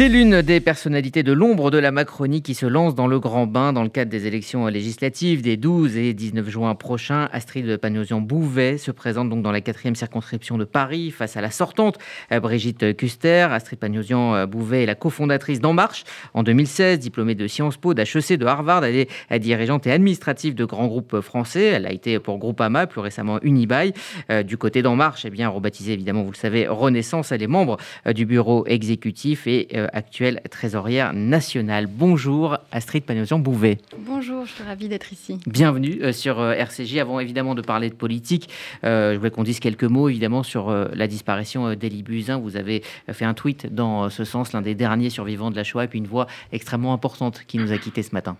C'est 0.00 0.08
l'une 0.08 0.40
des 0.40 0.60
personnalités 0.60 1.22
de 1.22 1.34
l'ombre 1.34 1.70
de 1.70 1.76
la 1.76 1.90
Macronie 1.90 2.40
qui 2.40 2.54
se 2.54 2.64
lance 2.64 2.94
dans 2.94 3.06
le 3.06 3.20
grand 3.20 3.46
bain 3.46 3.74
dans 3.74 3.82
le 3.82 3.90
cadre 3.90 4.10
des 4.10 4.26
élections 4.26 4.66
législatives 4.66 5.42
des 5.42 5.58
12 5.58 5.98
et 5.98 6.14
19 6.14 6.48
juin 6.48 6.74
prochains. 6.74 7.28
Astrid 7.32 7.76
Panosian-Bouvet 7.76 8.78
se 8.78 8.92
présente 8.92 9.28
donc 9.28 9.42
dans 9.42 9.52
la 9.52 9.60
quatrième 9.60 9.94
circonscription 9.94 10.56
de 10.56 10.64
Paris 10.64 11.10
face 11.10 11.36
à 11.36 11.42
la 11.42 11.50
sortante 11.50 11.98
euh, 12.32 12.40
Brigitte 12.40 12.96
Custer. 12.96 13.48
Astrid 13.50 13.78
Panosian-Bouvet 13.78 14.84
est 14.84 14.86
la 14.86 14.94
cofondatrice 14.94 15.60
d'En 15.60 15.74
Marche 15.74 16.04
en 16.32 16.44
2016, 16.44 16.98
diplômée 16.98 17.34
de 17.34 17.46
Sciences 17.46 17.76
Po, 17.76 17.92
d'HEC, 17.92 18.38
de 18.38 18.46
Harvard. 18.46 18.86
Elle 18.86 19.06
est 19.28 19.38
dirigeante 19.38 19.86
et 19.86 19.92
administrative 19.92 20.54
de 20.54 20.64
grands 20.64 20.86
groupes 20.86 21.20
français. 21.20 21.64
Elle 21.64 21.84
a 21.84 21.92
été 21.92 22.18
pour 22.20 22.38
Groupama, 22.38 22.86
plus 22.86 23.02
récemment 23.02 23.38
Unibail. 23.42 23.92
Euh, 24.30 24.42
du 24.44 24.56
côté 24.56 24.80
d'En 24.80 24.96
Marche, 24.96 25.26
eh 25.26 25.30
bien, 25.30 25.50
rebaptisée 25.50 25.92
évidemment, 25.92 26.22
vous 26.22 26.32
le 26.32 26.36
savez, 26.36 26.66
Renaissance. 26.68 27.32
Elle 27.32 27.42
est 27.42 27.46
membre 27.46 27.76
euh, 28.06 28.14
du 28.14 28.24
bureau 28.24 28.64
exécutif 28.66 29.46
et 29.46 29.68
euh, 29.74 29.88
actuelle 29.92 30.40
trésorière 30.50 31.12
nationale. 31.12 31.86
Bonjour 31.86 32.58
Astrid 32.72 33.04
Panosian-Bouvet. 33.04 33.78
Bonjour, 33.98 34.46
je 34.46 34.52
suis 34.52 34.64
ravie 34.64 34.88
d'être 34.88 35.12
ici. 35.12 35.38
Bienvenue 35.46 35.98
euh, 36.02 36.12
sur 36.12 36.42
RCJ. 36.42 36.98
Avant 36.98 37.20
évidemment 37.20 37.54
de 37.54 37.62
parler 37.62 37.90
de 37.90 37.94
politique, 37.94 38.48
je 38.82 39.16
voulais 39.16 39.30
qu'on 39.30 39.42
dise 39.42 39.60
quelques 39.60 39.84
mots 39.84 40.08
évidemment 40.08 40.42
sur 40.42 40.70
la 40.70 41.06
disparition 41.06 41.74
d'Elie 41.74 42.02
Buzyn. 42.02 42.38
Vous 42.38 42.56
avez 42.56 42.82
fait 43.10 43.24
un 43.24 43.34
tweet 43.34 43.72
dans 43.74 44.10
ce 44.10 44.24
sens, 44.24 44.52
l'un 44.52 44.62
des 44.62 44.74
derniers 44.74 45.10
survivants 45.10 45.50
de 45.50 45.56
la 45.56 45.64
Shoah, 45.64 45.84
et 45.84 45.88
puis 45.88 45.98
une 45.98 46.06
voix 46.06 46.26
extrêmement 46.52 46.92
importante 46.92 47.42
qui 47.46 47.58
nous 47.58 47.72
a 47.72 47.78
quittés 47.78 48.02
ce 48.02 48.14
matin. 48.14 48.36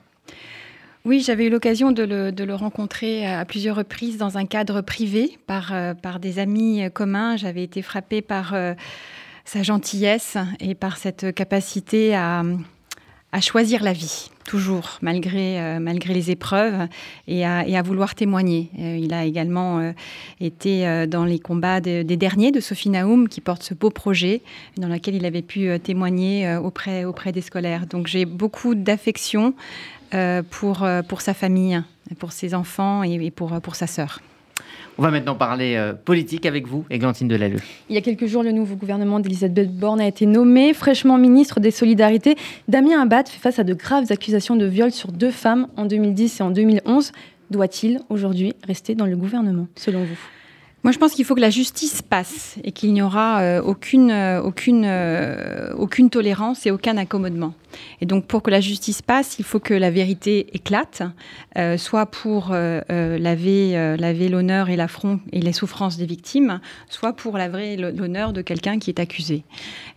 Oui, 1.07 1.23
j'avais 1.25 1.47
eu 1.47 1.51
l'occasion 1.51 1.93
de 1.93 2.03
le, 2.03 2.55
rencontrer 2.55 3.27
à 3.27 3.45
plusieurs 3.45 3.77
reprises 3.77 4.19
dans 4.19 4.37
un 4.37 4.45
cadre 4.45 4.83
privé 4.83 5.39
par, 5.47 5.73
par 6.03 6.21
des 6.21 6.39
amis 6.39 6.83
communs. 6.93 7.37
J'avais 7.37 7.63
été 7.63 7.81
frappée 7.81 8.21
par 8.21 8.55
sa 9.45 9.63
gentillesse 9.63 10.37
et 10.61 10.75
par 10.75 10.97
cette 10.97 11.35
capacité 11.35 12.15
à, 12.15 12.43
choisir 13.41 13.83
la 13.83 13.93
vie, 13.93 14.31
toujours, 14.45 14.99
malgré, 15.03 15.61
euh, 15.61 15.79
malgré 15.79 16.15
les 16.15 16.31
épreuves, 16.31 16.89
et 17.29 17.45
à, 17.45 17.83
vouloir 17.83 18.15
témoigner. 18.15 18.71
Euh, 18.79 18.97
il 19.01 19.15
a 19.15 19.25
également 19.25 19.79
euh, 19.79 19.93
été 20.41 21.07
dans 21.07 21.25
les 21.25 21.39
combats 21.39 21.81
des 21.81 22.05
derniers 22.05 22.51
de 22.51 22.61
Sophie 22.61 22.91
Naoum, 22.91 23.29
qui 23.29 23.41
porte 23.41 23.63
ce 23.63 23.75
beau 23.75 23.91
projet, 23.91 24.43
dans 24.77 24.89
lequel 24.89 25.15
il 25.15 25.25
avait 25.25 25.43
pu 25.43 25.79
témoigner 25.81 26.57
auprès, 26.57 27.05
auprès 27.05 27.33
des 27.33 27.43
scolaires. 27.43 27.87
Donc 27.87 28.07
j'ai 28.07 28.25
beaucoup 28.25 28.75
d'affection 28.75 29.55
pour, 30.51 30.87
pour 31.09 31.21
sa 31.21 31.35
famille, 31.35 31.81
pour 32.19 32.33
ses 32.33 32.55
enfants 32.55 33.05
et 33.05 33.31
pour, 33.31 33.61
pour 33.61 33.77
sa 33.77 33.87
sœur. 33.87 34.21
On 34.99 35.03
va 35.03 35.11
maintenant 35.11 35.35
parler 35.35 35.77
euh, 35.77 35.93
politique 35.93 36.47
avec 36.47 36.67
vous, 36.67 36.85
Églantine 36.91 37.29
Delalleux. 37.29 37.61
Il 37.89 37.95
y 37.95 37.99
a 37.99 38.03
quelques 38.03 38.27
jours, 38.27 38.43
le 38.43 38.53
nouveau 38.53 38.75
gouvernement 38.75 39.21
d'Elisabeth 39.21 39.75
Borne 39.75 40.01
a 40.01 40.07
été 40.07 40.27
nommé. 40.27 40.75
Fraîchement 40.75 41.17
ministre 41.19 41.61
des 41.61 41.71
Solidarités, 41.71 42.37
Damien 42.69 43.01
Abad 43.01 43.29
fait 43.29 43.39
face 43.39 43.59
à 43.59 43.65
de 43.65 43.75
graves 43.75 44.11
accusations 44.11 44.57
de 44.57 44.67
viol 44.67 44.91
sur 44.91 45.13
deux 45.13 45.31
femmes 45.31 45.69
en 45.77 45.87
2010 45.87 46.41
et 46.41 46.43
en 46.43 46.51
2011. 46.51 47.13
Doit-il 47.51 48.01
aujourd'hui 48.11 48.55
rester 48.67 48.95
dans 48.95 49.07
le 49.07 49.17
gouvernement, 49.17 49.67
selon 49.75 50.05
vous? 50.05 50.19
Moi, 50.83 50.93
je 50.93 50.99
pense 50.99 51.13
qu'il 51.13 51.27
faut 51.27 51.35
que 51.35 51.41
la 51.41 51.51
justice 51.51 52.01
passe 52.01 52.57
et 52.65 52.73
qu'il 52.73 52.95
n'y 52.95 53.03
aura 53.03 53.41
euh, 53.41 53.61
aucune, 53.61 54.11
euh, 54.11 54.41
aucune, 54.41 54.85
euh, 54.87 55.75
aucune 55.77 56.09
tolérance 56.09 56.65
et 56.65 56.71
aucun 56.71 56.97
accommodement. 56.97 57.53
Et 58.01 58.07
donc, 58.07 58.27
pour 58.27 58.43
que 58.43 58.51
la 58.51 58.61
justice 58.61 59.03
passe, 59.03 59.39
il 59.39 59.45
faut 59.45 59.61
que 59.61 59.75
la 59.75 59.91
vérité 59.91 60.47
éclate, 60.55 61.03
soit 61.77 62.07
pour 62.07 62.51
laver, 62.51 63.97
laver 63.99 64.29
l'honneur 64.29 64.71
et 64.71 64.77
l'affront 64.77 65.21
et 65.33 65.41
les 65.41 65.53
souffrances 65.53 65.97
des 65.97 66.07
victimes, 66.07 66.61
soit 66.89 67.13
pour 67.13 67.37
laver 67.37 67.77
l'honneur 67.77 68.33
de 68.33 68.43
quelqu'un 68.43 68.79
qui 68.79 68.91
est 68.91 69.01
accusé. 69.01 69.45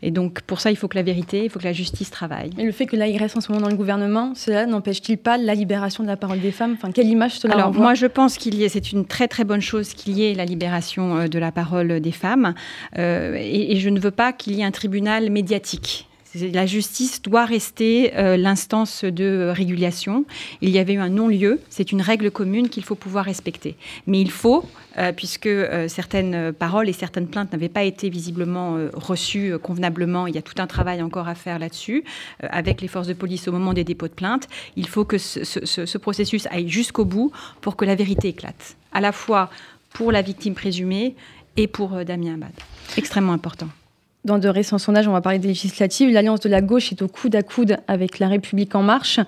Et 0.01 0.11
donc, 0.11 0.41
pour 0.41 0.59
ça, 0.59 0.71
il 0.71 0.77
faut 0.77 0.87
que 0.87 0.97
la 0.97 1.03
vérité, 1.03 1.45
il 1.45 1.49
faut 1.49 1.59
que 1.59 1.65
la 1.65 1.73
justice 1.73 2.09
travaille. 2.09 2.51
Et 2.57 2.63
le 2.63 2.71
fait 2.71 2.85
que 2.85 2.95
reste 3.17 3.37
en 3.37 3.41
ce 3.41 3.51
moment 3.51 3.63
dans 3.63 3.69
le 3.69 3.75
gouvernement, 3.75 4.33
cela 4.35 4.65
n'empêche-t-il 4.65 5.17
pas 5.17 5.37
la 5.37 5.55
libération 5.55 6.03
de 6.03 6.07
la 6.07 6.17
parole 6.17 6.39
des 6.39 6.51
femmes? 6.51 6.73
Enfin, 6.73 6.91
quelle 6.91 7.07
image 7.07 7.39
cela 7.39 7.53
Alors, 7.55 7.73
moi, 7.73 7.93
je 7.93 8.05
pense 8.05 8.37
qu'il 8.37 8.55
y 8.55 8.63
ait, 8.63 8.69
c'est 8.69 8.91
une 8.91 9.05
très 9.05 9.27
très 9.27 9.43
bonne 9.43 9.61
chose 9.61 9.93
qu'il 9.93 10.17
y 10.17 10.25
ait 10.25 10.33
la 10.33 10.45
libération 10.45 11.17
euh, 11.17 11.27
de 11.27 11.39
la 11.39 11.51
parole 11.51 11.99
des 11.99 12.11
femmes. 12.11 12.53
Euh, 12.97 13.35
et, 13.37 13.77
je 13.77 13.89
ne 13.89 13.99
veux 13.99 14.11
pas 14.11 14.33
qu'il 14.33 14.53
y 14.53 14.61
ait 14.61 14.65
un 14.65 14.71
tribunal 14.71 15.29
médiatique. 15.29 16.07
La 16.35 16.65
justice 16.65 17.21
doit 17.21 17.45
rester 17.45 18.15
euh, 18.15 18.37
l'instance 18.37 19.03
de 19.03 19.51
régulation. 19.53 20.25
Il 20.61 20.69
y 20.69 20.79
avait 20.79 20.93
eu 20.93 20.99
un 20.99 21.09
non-lieu. 21.09 21.59
C'est 21.69 21.91
une 21.91 22.01
règle 22.01 22.31
commune 22.31 22.69
qu'il 22.69 22.83
faut 22.83 22.95
pouvoir 22.95 23.25
respecter. 23.25 23.75
Mais 24.07 24.19
il 24.19 24.31
faut, 24.31 24.65
puisque 25.15 25.49
certaines 25.87 26.53
paroles 26.53 26.89
et 26.89 26.93
certaines 26.93 27.27
plaintes 27.27 27.51
n'avaient 27.51 27.69
pas 27.69 27.83
été 27.83 28.09
visiblement 28.09 28.77
reçues 28.93 29.57
convenablement, 29.59 30.27
il 30.27 30.35
y 30.35 30.37
a 30.37 30.41
tout 30.41 30.59
un 30.61 30.67
travail 30.67 31.01
encore 31.01 31.27
à 31.27 31.35
faire 31.35 31.59
là-dessus, 31.59 32.03
avec 32.39 32.81
les 32.81 32.87
forces 32.87 33.07
de 33.07 33.13
police 33.13 33.47
au 33.47 33.51
moment 33.51 33.73
des 33.73 33.83
dépôts 33.83 34.07
de 34.07 34.13
plainte, 34.13 34.47
il 34.75 34.87
faut 34.87 35.05
que 35.05 35.17
ce, 35.17 35.43
ce 35.43 35.97
processus 35.97 36.47
aille 36.47 36.69
jusqu'au 36.69 37.05
bout 37.05 37.31
pour 37.61 37.75
que 37.75 37.85
la 37.85 37.95
vérité 37.95 38.29
éclate. 38.29 38.75
À 38.91 39.01
la 39.01 39.11
fois 39.11 39.49
pour 39.93 40.11
la 40.11 40.21
victime 40.21 40.55
présumée 40.55 41.15
et 41.55 41.67
pour 41.67 41.93
euh, 41.93 42.03
Damien 42.03 42.33
Abad. 42.33 42.51
Extrêmement 42.97 43.33
important. 43.33 43.67
Dans 44.25 44.37
de 44.37 44.47
récents 44.47 44.77
sondages, 44.77 45.05
on 45.07 45.11
va 45.11 45.19
parler 45.19 45.39
des 45.39 45.49
législatives. 45.49 46.09
L'alliance 46.09 46.39
de 46.39 46.47
la 46.47 46.61
gauche 46.61 46.93
est 46.93 47.01
au 47.01 47.09
coude 47.09 47.35
à 47.35 47.43
coude 47.43 47.77
avec 47.89 48.19
La 48.19 48.29
République 48.29 48.73
en 48.73 48.81
marche. 48.81 49.19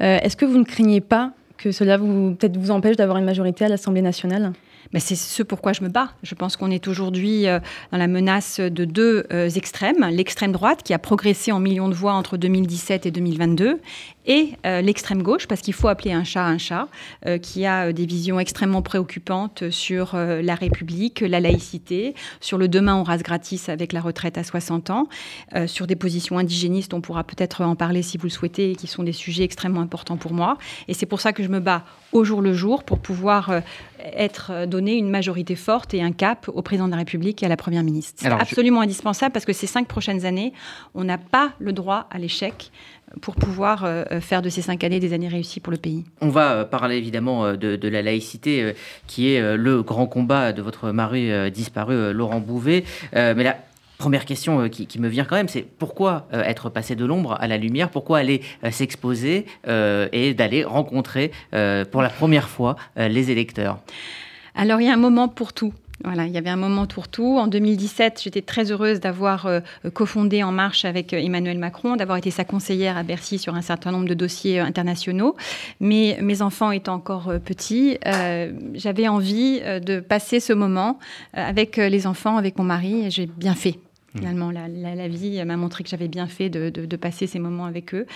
Euh, 0.00 0.18
est-ce 0.22 0.36
que 0.36 0.46
vous 0.46 0.56
ne 0.56 0.64
craignez 0.64 1.02
pas 1.02 1.32
que 1.58 1.70
cela 1.70 1.98
vous 1.98 2.34
vous 2.54 2.70
empêche 2.70 2.96
d'avoir 2.96 3.18
une 3.18 3.26
majorité 3.26 3.66
à 3.66 3.68
l'Assemblée 3.68 4.00
nationale? 4.00 4.52
C'est 4.96 5.16
ce 5.16 5.42
pourquoi 5.42 5.74
je 5.74 5.82
me 5.82 5.90
bats. 5.90 6.12
Je 6.22 6.34
pense 6.34 6.56
qu'on 6.56 6.70
est 6.70 6.88
aujourd'hui 6.88 7.46
euh, 7.46 7.60
dans 7.92 7.98
la 7.98 8.06
menace 8.06 8.58
de 8.58 8.86
deux 8.86 9.26
extrêmes. 9.54 10.08
L'extrême 10.10 10.52
droite, 10.52 10.82
qui 10.82 10.94
a 10.94 10.98
progressé 10.98 11.52
en 11.52 11.60
millions 11.60 11.90
de 11.90 11.94
voix 11.94 12.14
entre 12.14 12.38
2017 12.38 13.04
et 13.04 13.10
2022, 13.10 13.80
et 14.28 14.52
euh, 14.66 14.82
l'extrême 14.82 15.22
gauche, 15.22 15.48
parce 15.48 15.62
qu'il 15.62 15.72
faut 15.72 15.88
appeler 15.88 16.12
un 16.12 16.22
chat 16.22 16.44
un 16.44 16.58
chat, 16.58 16.88
euh, 17.26 17.38
qui 17.38 17.64
a 17.64 17.86
euh, 17.86 17.92
des 17.92 18.04
visions 18.04 18.38
extrêmement 18.38 18.82
préoccupantes 18.82 19.70
sur 19.70 20.14
la 20.16 20.54
République, 20.54 21.20
la 21.20 21.40
laïcité, 21.40 22.14
sur 22.40 22.58
le 22.58 22.68
demain 22.68 22.96
on 22.96 23.02
rase 23.02 23.22
gratis 23.22 23.70
avec 23.70 23.94
la 23.94 24.00
retraite 24.00 24.36
à 24.36 24.44
60 24.44 24.90
ans, 24.90 25.08
sur 25.66 25.86
des 25.86 25.96
positions 25.96 26.38
indigénistes, 26.38 26.92
on 26.92 27.00
pourra 27.00 27.24
peut-être 27.24 27.62
en 27.62 27.74
parler 27.74 28.02
si 28.02 28.18
vous 28.18 28.24
le 28.24 28.30
souhaitez, 28.30 28.76
qui 28.76 28.86
sont 28.86 29.02
des 29.02 29.12
sujets 29.12 29.44
extrêmement 29.44 29.80
importants 29.80 30.18
pour 30.18 30.34
moi. 30.34 30.58
Et 30.88 30.94
c'est 30.94 31.06
pour 31.06 31.20
ça 31.20 31.32
que 31.32 31.42
je 31.42 31.48
me 31.48 31.60
bats 31.60 31.84
au 32.12 32.24
jour 32.24 32.42
le 32.42 32.52
jour 32.52 32.84
pour 32.84 32.98
pouvoir 32.98 33.62
être 33.98 34.66
donné 34.66 34.96
une 34.96 35.08
majorité 35.08 35.56
forte 35.56 35.94
et 35.94 36.02
un 36.02 36.12
cap 36.12 36.50
au 36.52 36.60
président 36.60 36.86
de 36.86 36.92
la 36.92 36.98
République 36.98 37.42
et 37.42 37.46
à 37.46 37.48
la 37.48 37.56
première 37.56 37.82
ministre. 37.82 38.14
C'est 38.16 38.28
absolument 38.28 38.82
indispensable 38.82 39.32
parce 39.32 39.46
que 39.46 39.52
ces 39.54 39.66
cinq 39.66 39.88
prochaines 39.88 40.26
années, 40.26 40.52
on 40.94 41.04
n'a 41.04 41.18
pas 41.18 41.52
le 41.58 41.72
droit 41.72 42.06
à 42.10 42.18
l'échec 42.18 42.70
pour 43.20 43.34
pouvoir 43.34 43.84
euh, 43.84 44.04
euh, 44.12 44.20
faire 44.20 44.42
de 44.42 44.48
ces 44.48 44.62
cinq 44.62 44.84
années 44.84 45.00
des 45.00 45.12
années 45.12 45.28
réussies 45.28 45.60
pour 45.60 45.70
le 45.70 45.78
pays. 45.78 46.04
On 46.20 46.28
va 46.28 46.52
euh, 46.52 46.64
parler 46.64 46.96
évidemment 46.96 47.54
de, 47.54 47.88
la 47.88 48.02
laïcité, 48.02 48.74
qui 49.06 49.32
est 49.32 49.56
le 49.56 49.82
grand 49.82 50.06
combat 50.06 50.52
de 50.52 50.60
votre 50.60 50.90
mari 50.90 51.50
disparu, 51.50 52.12
Laurent 52.12 52.40
Bouvet. 52.40 52.84
mais 53.12 53.42
la 53.42 53.56
première 53.96 54.26
question 54.26 54.68
qui, 54.68 54.98
me 54.98 55.08
vient 55.08 55.24
quand 55.24 55.36
même, 55.36 55.48
c'est 55.48 55.62
pourquoi 55.62 56.28
être 56.32 56.68
passé 56.68 56.96
de 56.96 57.04
l'ombre 57.04 57.36
à 57.40 57.46
la 57.46 57.56
lumière? 57.56 57.88
Pourquoi 57.90 58.18
aller 58.18 58.42
s'exposer 58.70 59.46
et 59.66 60.34
d'aller 60.34 60.64
rencontrer 60.64 61.30
pour 61.90 62.02
la 62.02 62.10
première 62.10 62.48
fois 62.48 62.76
les 62.96 63.30
électeurs? 63.30 63.78
Alors 64.54 64.80
il 64.80 64.86
y 64.86 64.90
a 64.90 64.94
un 64.94 64.98
moment 64.98 65.28
pour 65.28 65.52
tout. 65.52 65.72
Voilà, 66.04 66.26
il 66.26 66.32
y 66.32 66.38
avait 66.38 66.50
un 66.50 66.56
moment 66.56 66.86
tour-tout. 66.86 67.38
En 67.38 67.48
2017, 67.48 68.20
j'étais 68.22 68.42
très 68.42 68.70
heureuse 68.70 69.00
d'avoir 69.00 69.46
euh, 69.46 69.60
cofondé 69.92 70.44
En 70.44 70.52
Marche 70.52 70.84
avec 70.84 71.12
euh, 71.12 71.18
Emmanuel 71.18 71.58
Macron, 71.58 71.96
d'avoir 71.96 72.18
été 72.18 72.30
sa 72.30 72.44
conseillère 72.44 72.96
à 72.96 73.02
Bercy 73.02 73.38
sur 73.38 73.56
un 73.56 73.62
certain 73.62 73.90
nombre 73.90 74.06
de 74.06 74.14
dossiers 74.14 74.60
euh, 74.60 74.64
internationaux. 74.64 75.34
Mais 75.80 76.18
mes 76.22 76.40
enfants 76.40 76.70
étant 76.70 76.94
encore 76.94 77.32
petits, 77.44 77.98
j'avais 78.74 79.08
envie 79.08 79.60
de 79.60 80.00
passer 80.00 80.40
ce 80.40 80.52
moment 80.52 80.98
avec 81.32 81.76
les 81.76 82.06
enfants, 82.06 82.36
avec 82.36 82.58
mon 82.58 82.64
mari, 82.64 83.06
et 83.06 83.10
j'ai 83.10 83.26
bien 83.26 83.54
fait. 83.54 83.78
Mmh. 84.14 84.18
Finalement, 84.18 84.50
la, 84.50 85.08
vie 85.08 85.44
m'a 85.44 85.56
montré 85.56 85.84
que 85.84 85.90
j'avais 85.90 86.08
bien 86.08 86.26
fait 86.26 86.48
de, 86.48 86.96
passer 86.96 87.26
ces 87.26 87.38
moments 87.38 87.66
avec 87.66 87.94
eux. 87.94 88.06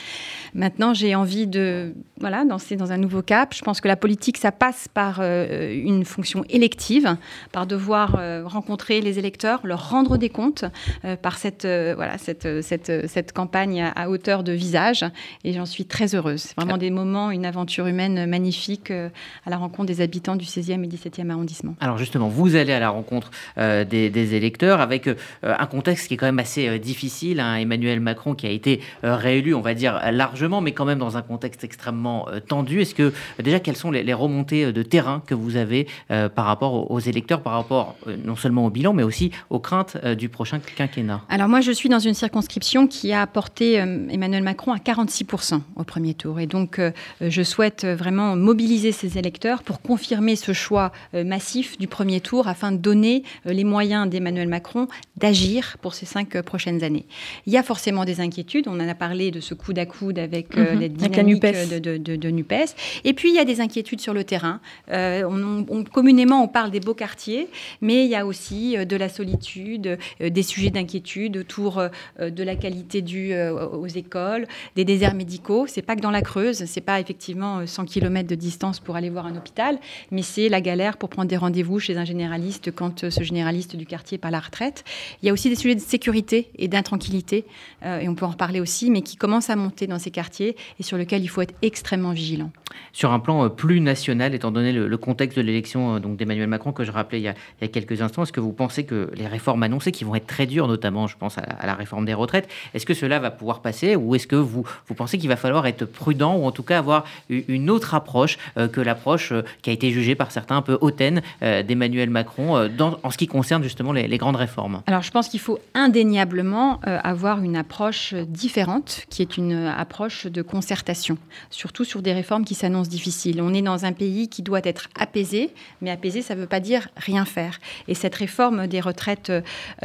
Maintenant, 0.55 0.95
j'ai 0.95 1.15
envie 1.15 1.47
de 1.47 1.95
voilà, 2.19 2.45
danser 2.45 2.77
dans 2.77 2.93
un 2.93 2.97
nouveau 2.97 3.21
cap. 3.21 3.55
Je 3.55 3.63
pense 3.63 3.81
que 3.81 3.89
la 3.89 3.97
politique, 3.97 4.39
ça 4.39 4.53
passe 4.53 4.89
par 4.89 5.19
euh, 5.21 5.73
une 5.73 6.05
fonction 6.05 6.45
élective, 6.49 7.17
par 7.53 7.67
devoir 7.67 8.17
euh, 8.19 8.43
rencontrer 8.47 9.01
les 9.01 9.19
électeurs, 9.19 9.61
leur 9.65 9.91
rendre 9.91 10.17
des 10.17 10.31
comptes, 10.31 10.65
euh, 11.05 11.17
par 11.17 11.37
cette, 11.37 11.65
voilà, 11.65 12.19
cette, 12.19 12.63
cette, 12.63 13.09
cette, 13.09 13.33
campagne 13.33 13.83
à, 13.95 14.09
hauteur 14.09 14.43
de 14.43 14.53
visage. 14.53 15.05
Et 15.45 15.53
j'en 15.53 15.67
suis 15.67 15.85
très 15.85 16.15
heureuse. 16.15 16.41
C'est 16.41 16.57
vraiment 16.57 16.79
des 16.79 16.91
moments, 16.91 17.31
une 17.31 17.45
aventure 17.45 17.87
humaine 17.87 18.27
magnifique 18.27 18.91
à 18.91 19.51
la 19.51 19.57
rencontre 19.57 19.87
des 19.87 20.01
habitants 20.01 20.37
du 20.37 20.45
16e 20.45 20.83
et 20.85 20.89
17e 20.89 21.31
arrondissement. 21.31 21.77
Alors 21.81 21.99
justement, 21.99 22.29
vous 22.29 22.57
allez 22.57 22.73
à 22.73 22.81
la 22.81 22.91
rencontre 22.91 23.31
des, 23.57 23.85
des, 23.85 24.35
électeurs 24.35 24.81
avec 24.81 25.09
un 25.43 25.67
contexte 25.67 25.83
contexte 25.93 26.09
qui 26.09 26.15
est 26.15 26.17
quand 26.17 26.27
même 26.27 26.39
assez 26.39 26.79
difficile. 26.79 27.39
Hein. 27.39 27.57
Emmanuel 27.57 28.01
Macron 28.01 28.35
qui 28.35 28.47
a 28.47 28.51
été 28.51 28.81
réélu, 29.03 29.55
on 29.55 29.61
va 29.61 29.75
dire 29.75 30.01
largement, 30.11 30.63
mais 30.63 30.73
quand 30.73 30.87
même 30.87 30.99
dans 30.99 31.19
un 31.19 31.23
contexte 31.23 31.65
extrêmement 31.65 32.27
tendu. 32.49 32.81
Est-ce 32.81 32.95
que 32.95 33.13
déjà 33.43 33.61
quelles 33.61 33.77
sont 33.77 33.91
les, 33.91 34.15
remontées 34.15 34.73
de 34.73 34.83
terrain 34.83 35.23
que 35.27 35.35
vous 35.35 35.57
avez 35.57 35.87
par 36.09 36.47
rapport 36.47 36.91
aux, 36.91 37.01
électeurs, 37.01 37.43
par 37.43 37.53
rapport 37.53 37.97
non 38.25 38.37
seulement 38.37 38.65
au 38.65 38.71
bilan, 38.71 38.95
mais 38.95 39.03
aussi 39.03 39.33
aux 39.51 39.59
craintes 39.59 39.99
du 40.17 40.29
prochain 40.31 40.61
quinquennat? 40.61 41.23
Alors 41.29 41.49
moi, 41.49 41.61
je 41.61 41.73
suis 41.73 41.89
dans 41.89 41.99
une 41.99 42.15
circonscription 42.15 42.87
qui 42.87 43.13
a 43.13 43.27
porté 43.27 43.75
Emmanuel 43.75 44.43
Macron 44.43 44.73
à 44.73 44.79
46% 44.79 45.61
au 45.77 45.85
premier 45.85 46.15
tour. 46.15 46.41
Et 46.41 46.47
donc, 46.47 46.81
je 47.21 47.43
souhaite 47.43 47.85
vraiment 47.85 48.35
mobiliser 48.37 48.93
ces 48.93 49.19
électeurs 49.19 49.63
pour 49.63 49.83
confirmer 49.83 50.37
ce 50.37 50.53
choix 50.53 50.93
massif 51.13 51.77
du 51.77 51.87
premier 51.87 52.21
tour 52.21 52.49
afin 52.49 52.73
de 52.73 52.79
donner 52.79 53.25
les 53.45 53.65
moyens 53.65 54.09
d'Emmanuel 54.09 54.49
Macron 54.49 54.89
d'agir 55.17 55.72
pour 55.79 55.95
ces 55.95 56.07
cinq 56.07 56.41
prochaines 56.43 56.85
années. 56.85 57.07
Il 57.47 57.53
y 57.53 57.57
a 57.57 57.63
forcément 57.63 58.05
des 58.05 58.21
inquiétudes. 58.21 58.69
On 58.69 58.81
en 58.81 58.89
a 58.89 58.95
parlé 58.95 59.31
de 59.31 59.41
ce 59.41 59.55
coude 59.55 59.79
à 59.79 59.87
coude 59.87 60.19
avec 60.19 60.57
euh, 60.57 60.75
mhm. 60.75 60.89
dynamique 60.89 61.43
de, 61.43 61.97
de, 61.97 62.31
NUPES. 62.31 62.75
Et 63.05 63.13
puis, 63.13 63.31
il 63.31 63.35
y 63.35 63.39
a 63.39 63.45
des 63.45 63.61
inquiétudes 63.61 64.01
sur 64.01 64.15
le 64.15 64.25
terrain. 64.25 64.61
Euh, 64.91 65.25
on, 65.25 65.85
communément, 65.85 66.43
on 66.43 66.49
parle 66.49 66.71
des 66.71 66.81
beaux 66.81 66.95
quartiers, 66.95 67.49
mais 67.81 68.05
il 68.05 68.11
y 68.11 68.15
a 68.15 68.27
aussi 68.27 68.77
euh, 68.77 68.85
de 68.85 68.97
la 68.97 69.09
solitude, 69.09 69.99
des 70.21 70.43
sujets 70.43 70.71
d'inquiétude 70.71 71.37
autour 71.37 71.83
de 72.21 72.43
la 72.43 72.57
qualité 72.57 73.03
due 73.03 73.35
aux 73.35 73.87
écoles, 73.87 74.47
des 74.77 74.85
déserts 74.85 75.15
médicaux. 75.15 75.67
C'est 75.67 75.83
pas 75.83 75.97
que 75.97 76.01
dans 76.01 76.11
la 76.11 76.23
Creuse, 76.23 76.65
c'est 76.67 76.81
pas 76.81 77.01
effectivement 77.01 77.67
100 77.67 77.85
km 77.87 78.29
de 78.29 78.35
distance 78.35 78.81
pour 78.81 78.97
aller 78.97 79.11
voir 79.11 79.27
un 79.27 79.37
hôpital, 79.37 79.79
mais 80.11 80.23
c'est 80.23 80.49
la 80.49 80.61
galère 80.61 80.97
pour 80.97 81.09
prendre 81.09 81.29
des 81.29 81.37
rendez-vous 81.37 81.79
chez 81.79 81.97
un 81.97 82.05
généraliste 82.05 82.71
quand 82.75 83.09
ce 83.11 83.23
généraliste 83.23 83.77
du 83.77 83.87
quartier 83.87 84.17
est 84.17 84.19
pas 84.19 84.29
à 84.29 84.33
la 84.33 84.41
retraite. 84.41 84.85
Il 85.23 85.27
y 85.27 85.31
a 85.31 85.33
aussi 85.33 85.49
des 85.49 85.57
sujets 85.63 85.75
de 85.77 85.81
sécurité 85.81 86.51
et 86.57 86.69
d'intranquillité, 86.69 87.45
euh, 87.85 88.01
et 88.01 88.09
on 88.09 88.15
peut 88.15 88.27
en 88.27 88.31
reparler 88.31 88.61
aussi, 88.61 88.91
mais 88.91 89.03
qui 89.03 89.17
commencent 89.17 89.51
à 89.51 89.57
monter 89.57 89.87
dans 89.87 89.99
ces 89.99 90.11
quartiers 90.11 90.57
et 90.79 90.83
sur 90.83 90.97
lesquels 90.97 91.23
il 91.23 91.29
faut 91.29 91.41
être 91.41 91.55
extrêmement 91.63 92.13
vigilant. 92.13 92.51
Sur 92.93 93.13
un 93.13 93.19
plan 93.19 93.45
euh, 93.45 93.49
plus 93.49 93.81
national, 93.81 94.35
étant 94.35 94.51
donné 94.51 94.73
le, 94.73 94.97
contexte 94.97 95.39
de 95.39 95.43
l'élection 95.43 95.97
euh, 95.97 95.99
donc 95.99 96.17
d'Emmanuel 96.17 96.47
Macron 96.47 96.73
que 96.73 96.85
je 96.85 96.93
rappelais 96.93 97.21
il 97.21 97.25
y, 97.25 97.29
a, 97.29 97.69
quelques 97.69 98.03
instants, 98.03 98.23
est-ce 98.23 98.33
que 98.33 98.41
vous 98.41 98.53
pensez 98.53 98.85
que 98.85 99.11
les 99.15 99.27
réformes 99.27 99.63
annoncées, 99.63 99.93
qui 99.93 100.05
vont 100.05 100.15
être 100.15 100.27
très 100.27 100.47
dures, 100.47 100.69
notamment 100.69 101.07
je 101.07 101.17
pense 101.17 101.39
à 101.39 101.67
la, 101.67 101.75
réforme 101.75 102.05
des 102.05 102.15
retraites, 102.15 102.49
est-ce 102.75 102.87
que 102.87 102.95
cela 102.95 103.19
va 103.19 103.31
pouvoir 103.31 103.61
passer 103.61 103.97
ou 103.97 104.15
est-ce 104.15 104.27
que 104.27 104.37
vous, 104.37 104.65
vous 104.87 104.95
pensez 104.95 105.19
qu'il 105.19 105.29
va 105.29 105.37
falloir 105.37 105.67
être 105.67 105.85
prudent 105.85 106.37
ou 106.37 106.45
en 106.45 106.53
tout 106.53 106.63
cas 106.63 106.79
avoir 106.79 107.05
une 107.29 107.71
autre 107.71 107.95
approche 107.95 108.39
que 108.57 108.81
l'approche 108.81 109.33
qui 109.63 109.71
a 109.71 109.73
été 109.73 109.91
jugée 109.91 110.15
par 110.15 110.31
certains 110.31 110.57
un 110.57 110.63
peu 110.63 110.79
hautaine 110.81 111.23
d'Emmanuel 111.41 112.11
Macron 112.11 112.69
en 113.03 113.11
ce 113.11 113.17
qui 113.17 113.27
concerne 113.27 113.63
justement 113.63 113.93
les, 113.93 114.07
les 114.07 114.19
grandes 114.19 114.37
réformes? 114.37 114.83
Alors 114.87 115.03
je 115.03 115.11
pense 115.11 115.29
qu'il 115.29 115.41
faut 115.41 115.59
indéniablement 115.75 116.81
avoir 116.83 117.43
une 117.43 117.57
approche 117.57 118.15
différente, 118.15 119.07
qui 119.09 119.23
est 119.23 119.37
une 119.37 119.67
approche 119.67 120.27
de 120.27 120.43
concertation, 120.43 121.19
surtout 121.51 121.85
sur 121.85 122.03
des 122.03 122.13
réformes 122.13 122.45
qui 122.45 122.55
s'annoncent 122.63 122.91
difficiles. 122.91 123.43
On 123.43 123.53
est 123.53 123.63
dans 123.63 123.85
un 123.85 123.93
pays 123.93 124.29
qui 124.29 124.43
doit 124.43 124.61
être 124.63 124.89
apaisé, 124.99 125.51
mais 125.81 125.91
apaisé, 125.91 126.23
ça 126.23 126.35
ne 126.35 126.41
veut 126.41 126.47
pas 126.47 126.61
dire 126.61 126.89
rien 126.97 127.25
faire. 127.25 127.59
Et 127.89 127.95
cette 127.95 128.15
réforme 128.15 128.69
des 128.69 128.81
retraites 128.81 129.33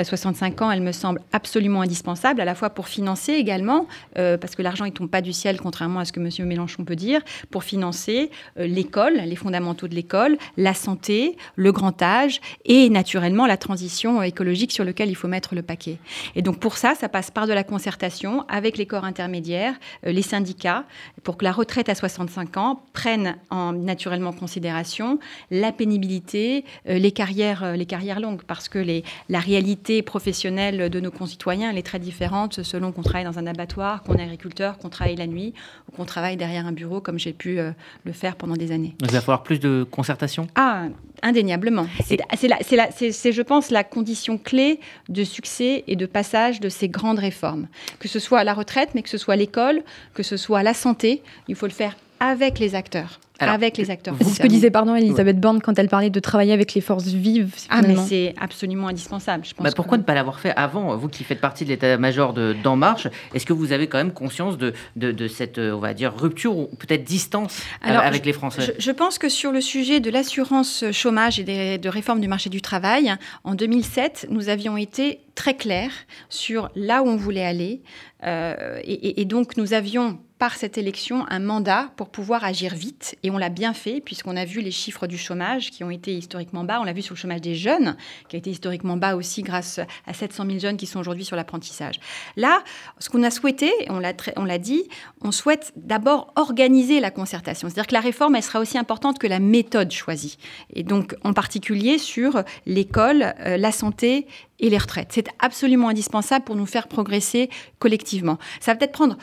65 0.01 0.61
euh, 0.61 0.65
ans, 0.65 0.71
elle 0.71 0.81
me 0.81 0.91
semble 0.91 1.21
absolument 1.31 1.81
indispensable, 1.81 2.39
à 2.39 2.45
la 2.45 2.53
fois 2.53 2.69
pour 2.69 2.87
financer 2.87 3.33
également, 3.33 3.87
euh, 4.17 4.37
parce 4.37 4.55
que 4.55 4.61
l'argent 4.61 4.85
ne 4.85 4.91
tombe 4.91 5.09
pas 5.09 5.21
du 5.21 5.33
ciel, 5.33 5.59
contrairement 5.59 6.01
à 6.01 6.05
ce 6.05 6.11
que 6.11 6.19
M. 6.19 6.47
Mélenchon 6.47 6.85
peut 6.85 6.95
dire, 6.95 7.21
pour 7.49 7.63
financer 7.63 8.29
euh, 8.59 8.67
l'école, 8.67 9.15
les 9.15 9.35
fondamentaux 9.35 9.87
de 9.87 9.95
l'école, 9.95 10.37
la 10.55 10.75
santé, 10.75 11.35
le 11.55 11.71
grand 11.71 11.99
âge 12.03 12.39
et 12.65 12.89
naturellement 12.89 13.47
la 13.47 13.57
transition 13.57 14.21
écologique 14.21 14.71
sur 14.71 14.85
laquelle 14.85 15.09
il 15.09 15.15
faut 15.15 15.27
mettre 15.27 15.55
le 15.55 15.63
paquet. 15.63 15.97
Et 16.35 16.43
donc 16.43 16.59
pour 16.59 16.77
ça, 16.77 16.93
ça 16.93 17.09
passe 17.09 17.31
par 17.31 17.47
de 17.47 17.53
la 17.53 17.63
concertation 17.63 18.45
avec 18.49 18.77
les 18.77 18.85
corps 18.85 19.05
intermédiaires, 19.05 19.73
les 20.03 20.21
syndicats, 20.21 20.83
pour 21.23 21.37
que 21.37 21.43
la 21.43 21.51
retraite 21.51 21.89
à 21.89 21.95
65 21.95 22.57
ans 22.57 22.66
prenne 22.75 23.37
en 23.49 23.73
naturellement 23.73 24.33
considération 24.33 25.19
la 25.51 25.71
pénibilité, 25.71 26.65
euh, 26.87 26.97
les 26.97 27.11
carrières, 27.11 27.63
euh, 27.63 27.75
les 27.75 27.85
carrières 27.85 28.19
longues, 28.19 28.41
parce 28.43 28.69
que 28.69 28.79
les, 28.79 29.03
la 29.29 29.39
réalité 29.39 30.01
professionnelle 30.01 30.89
de 30.89 30.99
nos 30.99 31.11
concitoyens 31.11 31.71
elle 31.71 31.77
est 31.77 31.83
très 31.83 31.99
différente 31.99 32.63
selon 32.63 32.91
qu'on 32.91 33.01
travaille 33.01 33.25
dans 33.25 33.39
un 33.39 33.47
abattoir, 33.47 34.03
qu'on 34.03 34.15
est 34.15 34.23
agriculteur, 34.23 34.77
qu'on 34.77 34.89
travaille 34.89 35.15
la 35.15 35.27
nuit 35.27 35.53
ou 35.87 35.95
qu'on 35.95 36.05
travaille 36.05 36.37
derrière 36.37 36.65
un 36.65 36.71
bureau 36.71 37.01
comme 37.01 37.19
j'ai 37.19 37.33
pu 37.33 37.59
le 38.03 38.11
faire 38.11 38.35
pendant 38.35 38.55
des 38.55 38.71
années. 38.71 38.95
Il 39.01 39.11
va 39.11 39.21
falloir 39.21 39.43
plus 39.43 39.59
de 39.59 39.85
concertation? 39.89 40.47
Ah, 40.55 40.87
indéniablement. 41.21 41.87
C'est, 42.03 43.31
je 43.31 43.41
pense, 43.41 43.69
la 43.69 43.83
condition 43.83 44.37
clé 44.37 44.79
de 45.09 45.23
succès 45.23 45.83
et 45.87 45.95
de 45.95 46.05
passage 46.05 46.59
de 46.59 46.69
ces 46.69 46.89
grandes 46.89 47.19
réformes. 47.19 47.67
Que 47.99 48.07
ce 48.07 48.19
soit 48.19 48.43
la 48.43 48.53
retraite, 48.53 48.89
mais 48.95 49.01
que 49.01 49.09
ce 49.09 49.17
soit 49.17 49.35
l'école, 49.35 49.81
que 50.13 50.23
ce 50.23 50.37
soit 50.37 50.63
la 50.63 50.73
santé, 50.73 51.23
il 51.47 51.55
faut 51.55 51.67
le 51.67 51.71
faire 51.71 51.95
avec 52.19 52.59
les 52.59 52.75
acteurs 52.75 53.19
avec 53.39 53.77
les 53.77 53.91
acteurs. 53.91 54.15
C'est 54.21 54.29
ce 54.29 54.39
que 54.39 54.47
disait 54.47 54.71
pardon 54.71 54.95
Elisabeth 54.95 55.39
Borne 55.39 55.61
quand 55.61 55.77
elle 55.77 55.89
parlait 55.89 56.09
de 56.09 56.19
travailler 56.19 56.53
avec 56.53 56.73
les 56.73 56.81
forces 56.81 57.07
vives. 57.07 57.53
Ah 57.69 57.81
mais 57.81 57.95
c'est 57.95 58.33
absolument 58.39 58.87
indispensable. 58.87 59.45
Je 59.45 59.53
pense 59.53 59.63
bah, 59.63 59.71
pourquoi 59.75 59.97
ne 59.97 60.03
pas 60.03 60.13
l'avoir 60.13 60.39
fait 60.39 60.53
avant 60.55 60.95
Vous 60.95 61.07
qui 61.07 61.23
faites 61.23 61.41
partie 61.41 61.63
de 61.63 61.69
l'état-major 61.69 62.33
d'En 62.33 62.75
Marche, 62.75 63.07
est-ce 63.33 63.45
que 63.45 63.53
vous 63.53 63.71
avez 63.71 63.87
quand 63.87 63.97
même 63.97 64.13
conscience 64.13 64.57
de, 64.57 64.73
de, 64.95 65.27
cette 65.27 65.59
on 65.59 65.79
va 65.79 65.93
dire 65.93 66.13
rupture 66.15 66.57
ou 66.57 66.67
peut-être 66.67 67.03
distance 67.03 67.61
euh, 67.85 67.97
avec 67.97 68.25
les 68.25 68.33
Français? 68.33 68.75
je, 68.77 68.91
pense 68.91 69.17
que 69.19 69.29
sur 69.29 69.51
le 69.51 69.61
sujet 69.61 69.99
de 69.99 70.09
l'assurance 70.09 70.85
chômage 70.91 71.39
et 71.39 71.43
des, 71.43 71.77
de 71.77 71.89
réforme 71.89 72.19
du 72.19 72.27
marché 72.27 72.49
du 72.49 72.61
travail, 72.61 73.13
en 73.43 73.55
2007, 73.55 74.27
nous 74.29 74.49
avions 74.49 74.77
été 74.77 75.19
très 75.35 75.55
clairs 75.55 75.91
sur 76.29 76.69
là 76.75 77.03
où 77.03 77.07
on 77.07 77.17
voulait 77.17 77.45
aller. 77.45 77.81
Euh, 78.23 78.79
et, 78.83 79.21
et 79.21 79.25
donc 79.25 79.57
nous 79.57 79.73
avions 79.73 80.17
par 80.39 80.55
cette 80.55 80.77
élection 80.77 81.25
un 81.29 81.39
mandat 81.39 81.89
pour 81.95 82.09
pouvoir 82.09 82.43
agir 82.43 82.75
vite. 82.75 83.17
Et 83.23 83.31
on 83.31 83.37
l'a 83.37 83.49
bien 83.49 83.73
fait, 83.73 84.01
puisqu'on 84.01 84.37
a 84.37 84.45
vu 84.45 84.61
les 84.61 84.71
chiffres 84.71 85.07
du 85.07 85.17
chômage 85.17 85.71
qui 85.71 85.83
ont 85.83 85.89
été 85.89 86.15
historiquement 86.15 86.63
bas. 86.63 86.79
On 86.79 86.83
l'a 86.83 86.93
vu 86.93 87.01
sur 87.01 87.15
le 87.15 87.19
chômage 87.19 87.41
des 87.41 87.55
jeunes, 87.55 87.95
qui 88.29 88.35
a 88.35 88.39
été 88.39 88.51
historiquement 88.51 88.97
bas 88.97 89.15
aussi 89.15 89.41
grâce 89.41 89.79
à 90.05 90.13
700 90.13 90.45
000 90.45 90.59
jeunes 90.59 90.77
qui 90.77 90.85
sont 90.85 90.99
aujourd'hui 90.99 91.25
sur 91.25 91.35
l'apprentissage. 91.35 91.99
Là, 92.35 92.63
ce 92.99 93.09
qu'on 93.09 93.23
a 93.23 93.31
souhaité, 93.31 93.71
on 93.89 93.99
l'a, 93.99 94.57
dit, 94.57 94.83
on 95.21 95.31
souhaite 95.31 95.73
d'abord 95.75 96.31
organiser 96.35 96.99
la 96.99 97.11
concertation. 97.11 97.67
C'est-à-dire 97.67 97.87
que 97.87 97.95
la 97.95 98.01
réforme, 98.01 98.35
elle 98.35 98.43
sera 98.43 98.59
aussi 98.59 98.77
importante 98.77 99.19
que 99.19 99.27
la 99.27 99.39
méthode 99.39 99.91
choisie. 99.91 100.37
Et 100.73 100.83
donc, 100.83 101.15
en 101.23 101.33
particulier 101.33 101.97
sur 101.97 102.43
l'école, 102.65 103.33
euh, 103.39 103.57
la 103.57 103.71
santé 103.71 104.27
et 104.59 104.69
les 104.69 104.77
retraites. 104.77 105.11
C'est 105.11 105.27
absolument 105.39 105.89
indispensable 105.89 106.45
pour 106.45 106.55
nous 106.55 106.65
faire 106.65 106.87
progresser 106.87 107.49
collectivement. 107.79 108.37
Ça 108.59 108.71
va 108.71 108.77
peut-être 108.77 108.91
prendre 108.91 109.17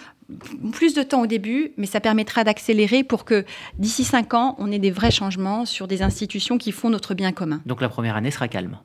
plus 0.73 0.95
de 0.95 1.03
temps 1.03 1.23
au 1.23 1.27
début, 1.27 1.73
mais 1.77 1.87
ça 1.87 2.01
permettra 2.01 2.45
d'accélérer 2.45 3.05
pour 3.05 3.25
que 3.25 3.45
d'ici 3.79 4.05
cinq 4.05 4.35
ans, 4.35 4.57
on 4.59 4.73
ait 4.73 4.79
des 4.79 4.91
vrais 4.91 5.11
changements 5.11 5.65
sur 5.65 5.87
des 5.87 6.03
institutions 6.03 6.59
qui 6.59 6.73
font 6.73 6.91
notre 6.91 7.15
bien 7.15 7.33
commun. 7.33 7.61
Donc 7.67 7.81
la 7.81 7.89
première 7.89 8.17
année 8.17 8.31
sera 8.31 8.49
calme. 8.49 8.79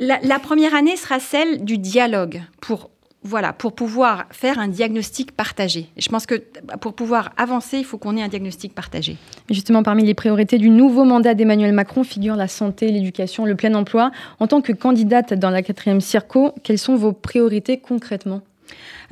La, 0.00 0.38
première 0.38 0.74
année 0.74 0.96
sera 0.96 1.20
celle 1.20 1.62
du 1.62 1.76
dialogue 1.76 2.42
pour 2.60 2.90
voilà, 3.22 3.52
pour 3.52 3.74
pouvoir 3.74 4.24
faire 4.30 4.58
un 4.58 4.68
diagnostic 4.68 5.32
partagé. 5.32 5.90
je 5.98 6.08
pense 6.08 6.24
que 6.24 6.42
pour 6.80 6.94
pouvoir 6.94 7.32
avancer, 7.36 7.76
il 7.76 7.84
faut 7.84 7.98
qu'on 7.98 8.16
ait 8.16 8.22
un 8.22 8.28
diagnostic 8.28 8.74
partagé. 8.74 9.18
Justement, 9.50 9.82
parmi 9.82 10.06
les 10.06 10.14
priorités 10.14 10.56
du 10.56 10.70
nouveau 10.70 11.04
mandat 11.04 11.34
d'Emmanuel 11.34 11.74
Macron 11.74 12.02
figurent 12.02 12.36
la 12.36 12.48
santé, 12.48 12.90
l'éducation, 12.90 13.44
le 13.44 13.56
plein 13.56 13.74
emploi. 13.74 14.10
En 14.38 14.46
tant 14.46 14.62
que 14.62 14.72
candidate 14.72 15.34
dans 15.34 15.50
la 15.50 15.60
quatrième 15.60 16.00
circo, 16.00 16.54
quelles 16.62 16.78
sont 16.78 16.96
vos 16.96 17.12
priorités 17.12 17.78
concrètement? 17.78 18.40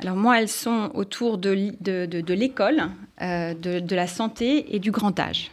Alors 0.01 0.15
moi, 0.15 0.39
elles 0.39 0.47
sont 0.47 0.91
autour 0.93 1.37
de, 1.37 1.49
l'école, 1.49 2.83
euh, 3.21 3.53
de, 3.53 3.95
la 3.95 4.07
santé 4.07 4.73
et 4.73 4.79
du 4.79 4.91
grand 4.91 5.19
âge. 5.19 5.51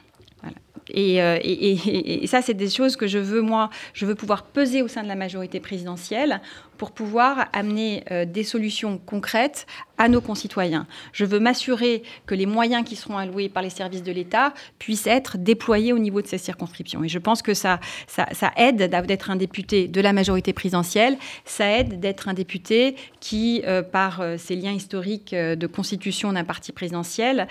Euh, 0.95 1.39
et, 1.43 2.27
ça, 2.29 2.43
c'est 2.43 2.55
des 2.55 2.71
choses 2.71 2.97
que 2.97 3.09
je 3.09 3.19
veux, 3.19 3.41
moi, 3.41 3.71
je 3.93 4.07
veux 4.07 4.15
pouvoir 4.15 4.45
peser 4.45 4.83
au 4.83 4.89
sein 4.89 5.03
de 5.03 5.09
la 5.09 5.17
majorité 5.17 5.59
présidentielle 5.59 6.41
pour 6.79 6.93
pouvoir 6.93 7.49
amener 7.53 8.05
euh, 8.13 8.25
des 8.25 8.45
solutions 8.45 8.99
concrètes 8.99 9.67
à 9.99 10.09
nos 10.09 10.21
concitoyens. 10.21 10.87
Je 11.13 11.25
veux 11.25 11.41
m'assurer 11.41 12.03
que 12.27 12.35
les 12.35 12.47
moyens 12.47 12.85
qui 12.85 12.97
seront 12.97 13.19
alloués 13.19 13.49
par 13.49 13.63
les 13.63 13.71
services 13.71 14.03
de 14.03 14.13
l'État 14.13 14.53
puissent 14.79 15.07
être 15.07 15.39
déployés 15.39 15.93
au 15.93 15.99
niveau 15.99 16.23
de 16.23 16.27
ces 16.27 16.39
circonscriptions. 16.39 17.05
Et 17.05 17.09
je 17.09 17.19
pense 17.19 17.43
que 17.43 17.55
ça, 17.55 17.81
ça, 18.07 18.27
aide 18.57 18.91
d'être 18.91 19.31
un 19.31 19.37
député 19.37 19.89
de 19.89 20.01
la 20.01 20.13
majorité 20.13 20.53
présidentielle, 20.53 21.17
ça 21.45 21.71
aide 21.71 22.01
d'être 22.01 22.29
un 22.29 22.35
député 22.35 22.97
qui, 23.21 23.63
euh, 23.67 23.83
par 23.83 24.21
euh, 24.21 24.37
ses 24.37 24.57
liens 24.57 24.73
historiques 24.73 25.35
de 25.35 25.67
constitution 25.67 26.33
d'un 26.33 26.45
parti 26.45 26.73
présidentiel, 26.73 27.49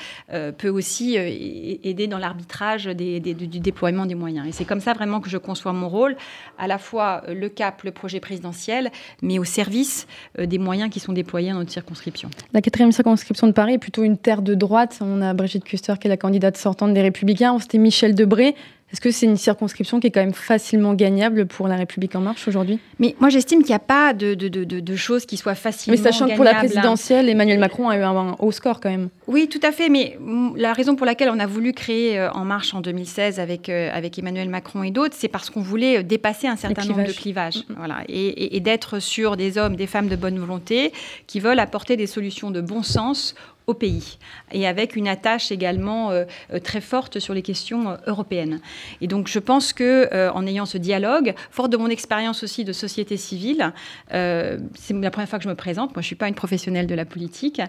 peut 0.58 0.70
aussi 0.70 1.16
aider 1.16 2.08
dans 2.08 2.18
l'arbitrage 2.18 2.86
du 2.86 3.60
déploiement 3.60 4.06
des 4.06 4.16
moyens. 4.16 4.48
Et 4.48 4.52
c'est 4.52 4.66
comme 4.66 4.80
ça 4.80 4.94
vraiment 4.94 5.20
que 5.20 5.30
je 5.30 5.38
conçois 5.38 5.74
mon 5.74 5.90
rôle, 5.90 6.16
à 6.58 6.68
la 6.68 6.78
fois 6.78 7.24
le 7.28 7.50
cap, 7.50 7.84
le 7.84 7.92
projet 7.92 8.20
présidentiel, 8.20 8.92
mais 9.22 9.40
au 9.40 9.44
service 9.44 10.08
euh, 10.40 10.46
des 10.46 10.58
moyens 10.58 10.90
qui 10.90 11.00
sont 11.00 11.14
déployés 11.14 11.52
dans 11.52 11.60
notre 11.60 11.72
circonscription. 11.72 12.30
La 12.54 12.62
quatrième 12.62 12.92
circonscription 12.92 13.48
de 13.48 13.52
Paris 13.52 13.74
est 13.74 13.80
plutôt 13.80 14.04
une 14.04 14.18
terre 14.18 14.42
de 14.42 14.56
droite. 14.56 15.00
On 15.02 15.22
a 15.22 15.34
Brigitte 15.34 15.64
Custer 15.64 15.94
qui 16.00 16.08
est 16.08 16.10
la 16.10 16.18
candidate 16.18 16.58
sortante 16.58 16.94
des 16.94 17.02
Républicains. 17.02 17.58
C'était 17.60 17.78
Michel 17.78 18.16
Debré. 18.16 18.56
Est-ce 18.94 19.02
que 19.02 19.10
c'est 19.10 19.26
une 19.26 19.36
circonscription 19.36 20.00
qui 20.00 20.08
est 20.08 20.12
quand 20.12 20.22
même 20.22 20.34
facilement 20.34 20.94
gagnable 20.94 21.48
pour 21.48 21.68
La 21.68 21.76
République 21.76 22.16
En 22.16 22.22
Marche 22.22 22.48
aujourd'hui? 22.48 22.80
Mais 23.00 23.16
moi, 23.20 23.30
j'estime 23.30 23.60
qu'il 23.60 23.70
n'y 23.70 23.76
a 23.76 23.80
pas 23.80 24.14
de, 24.14 24.36
de, 24.36 24.48
de, 24.48 24.64
de, 24.64 24.96
choses 24.96 25.26
qui 25.26 25.38
soient 25.38 25.56
facilement 25.56 25.98
Mais 25.98 26.04
sachant 26.04 26.28
que 26.28 26.36
pour 26.36 26.44
la 26.44 26.54
présidentielle, 26.54 27.28
Emmanuel 27.28 27.58
Macron 27.58 27.90
a 27.90 27.98
eu 27.98 28.04
un, 28.04 28.36
haut 28.38 28.52
score 28.52 28.80
quand 28.80 28.92
même. 28.92 29.10
Oui, 29.28 29.50
tout 29.50 29.60
à 29.64 29.72
fait. 29.72 29.90
Mais 29.90 30.20
la 30.56 30.72
raison 30.72 30.96
pour 30.96 31.08
laquelle 31.08 31.30
on 31.30 31.40
a 31.40 31.48
voulu 31.48 31.74
créer 31.74 32.20
euh, 32.20 32.32
En 32.34 32.46
Marche 32.46 32.76
en 32.76 32.82
2016 32.82 33.40
avec, 33.40 33.70
euh, 33.70 33.90
avec 33.92 34.20
Emmanuel 34.20 34.50
Macron 34.50 34.84
et 34.84 34.92
d'autres, 34.92 35.16
c'est 35.18 35.30
parce 35.30 35.50
qu'on 35.50 35.62
voulait 35.62 36.04
dépasser 36.04 36.46
un 36.46 36.56
certain 36.56 36.86
nombre 36.86 37.06
de 37.06 37.12
clivages. 37.12 37.58
Mm, 37.68 37.74
mm. 37.74 37.76
Voilà. 37.78 37.98
Et, 38.08 38.28
et, 38.28 38.56
et 38.56 38.60
d'être 38.60 39.00
sur 39.00 39.36
des 39.36 39.58
hommes, 39.58 39.76
des 39.76 39.88
femmes 39.88 40.08
de 40.10 40.16
bonne 40.16 40.38
volonté 40.38 40.94
qui 41.26 41.40
veulent 41.40 41.60
apporter 41.60 41.98
des 41.98 42.08
solutions 42.08 42.52
de 42.52 42.62
bon 42.62 42.84
sens 42.84 43.34
au 43.68 43.74
pays 43.74 44.18
et 44.52 44.68
avec 44.68 44.96
une 44.96 45.08
attache 45.08 45.52
également 45.52 46.12
euh, 46.12 46.26
euh, 46.54 46.60
très 46.60 46.82
forte 46.82 47.20
sur 47.20 47.34
les 47.34 47.42
questions 47.42 47.90
euh, 47.90 47.96
européennes. 48.08 48.60
Et 49.02 49.08
donc 49.08 49.28
je 49.28 49.40
pense 49.40 49.74
que 49.74 50.30
en 50.30 50.46
ayant 50.46 50.66
ce 50.66 50.78
dialogue, 50.78 51.34
fort 51.52 51.70
de 51.70 51.78
mon 51.78 51.88
expérience 51.88 52.44
aussi 52.44 52.64
de 52.64 52.74
société 52.74 53.18
civile, 53.18 53.74
c'est 54.10 54.94
la 54.94 55.12
première 55.12 55.30
fois 55.30 55.40
que 55.40 55.44
je 55.44 55.50
me 55.50 55.56
présente. 55.56 55.96
Moi, 55.96 56.02
je 56.02 56.08
suis 56.08 56.16
pas 56.16 56.28
une 56.28 56.36
professionnelle 56.36 56.88
de 56.88 56.96
la 56.96 57.06
politique. 57.06 57.62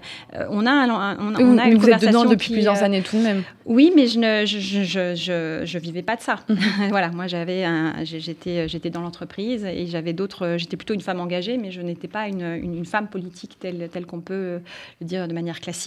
on 0.50 0.66
a, 0.66 0.70
un, 0.70 1.18
on, 1.18 1.34
on 1.34 1.58
a 1.58 1.66
une 1.66 1.78
vous 1.78 1.88
êtes 1.88 2.00
dedans 2.00 2.24
depuis 2.24 2.52
plusieurs 2.52 2.82
années 2.82 3.02
tout 3.02 3.18
de 3.18 3.22
même. 3.22 3.42
Oui, 3.64 3.92
mais 3.94 4.06
je 4.06 4.18
ne 4.18 4.46
je, 4.46 4.58
je, 4.58 5.14
je, 5.14 5.62
je 5.64 5.78
vivais 5.78 6.02
pas 6.02 6.16
de 6.16 6.22
ça. 6.22 6.36
voilà, 6.90 7.10
moi 7.10 7.26
j'avais 7.26 7.64
j'étais 8.04 8.68
j'étais 8.68 8.90
dans 8.90 9.00
l'entreprise 9.00 9.64
et 9.64 9.86
j'avais 9.86 10.12
d'autres. 10.12 10.56
J'étais 10.58 10.76
plutôt 10.76 10.94
une 10.94 11.00
femme 11.00 11.20
engagée, 11.20 11.56
mais 11.56 11.70
je 11.70 11.80
n'étais 11.80 12.08
pas 12.08 12.28
une, 12.28 12.42
une, 12.42 12.76
une, 12.76 12.86
femme 12.86 13.08
politique 13.08 13.56
telle 13.58 13.88
telle 13.92 14.06
qu'on 14.06 14.20
peut 14.20 14.60
le 15.00 15.06
dire 15.06 15.26
de 15.28 15.34
manière 15.34 15.60
classique. 15.60 15.85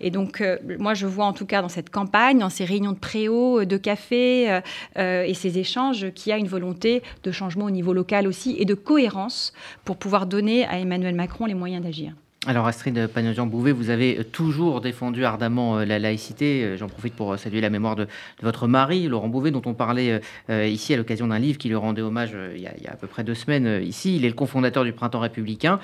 Et 0.00 0.10
donc, 0.10 0.40
euh, 0.40 0.58
moi, 0.78 0.94
je 0.94 1.06
vois 1.06 1.26
en 1.26 1.32
tout 1.32 1.46
cas 1.46 1.62
dans 1.62 1.68
cette 1.68 1.90
campagne, 1.90 2.38
dans 2.38 2.50
ces 2.50 2.64
réunions 2.64 2.92
de 2.92 2.98
préau, 2.98 3.60
euh, 3.60 3.66
de 3.66 3.76
café 3.76 4.60
euh, 4.96 5.22
et 5.22 5.34
ces 5.34 5.58
échanges, 5.58 6.10
qu'il 6.12 6.30
y 6.30 6.32
a 6.32 6.38
une 6.38 6.48
volonté 6.48 7.02
de 7.22 7.30
changement 7.30 7.66
au 7.66 7.70
niveau 7.70 7.92
local 7.92 8.26
aussi 8.26 8.56
et 8.58 8.64
de 8.64 8.74
cohérence 8.74 9.52
pour 9.84 9.96
pouvoir 9.96 10.26
donner 10.26 10.66
à 10.66 10.78
Emmanuel 10.78 11.14
Macron 11.14 11.46
les 11.46 11.54
moyens 11.54 11.82
d'agir. 11.82 12.12
Alors 12.46 12.68
Astrid 12.68 13.08
Panosian-Bouvet, 13.08 13.72
vous 13.72 13.90
avez 13.90 14.22
toujours 14.30 14.80
défendu 14.80 15.24
ardemment 15.24 15.78
la 15.78 15.98
laïcité. 15.98 16.76
J'en 16.76 16.86
profite 16.86 17.14
pour 17.14 17.36
saluer 17.36 17.60
la 17.60 17.70
mémoire 17.70 17.96
de, 17.96 18.06
votre 18.40 18.68
mari, 18.68 19.08
Laurent 19.08 19.26
Bouvet, 19.26 19.50
dont 19.50 19.62
on 19.66 19.74
parlait 19.74 20.20
ici 20.48 20.94
à 20.94 20.96
l'occasion 20.96 21.26
d'un 21.26 21.40
livre 21.40 21.58
qui 21.58 21.68
lui 21.68 21.74
rendait 21.74 22.02
hommage 22.02 22.36
il 22.54 22.60
y, 22.60 22.68
a, 22.68 22.92
à 22.92 22.94
peu 22.94 23.08
près 23.08 23.24
deux 23.24 23.34
semaines 23.34 23.82
ici. 23.82 24.14
Il 24.14 24.24
est 24.24 24.28
le 24.28 24.34
cofondateur 24.34 24.84
du 24.84 24.92
Printemps 24.92 25.18
républicain. 25.18 25.80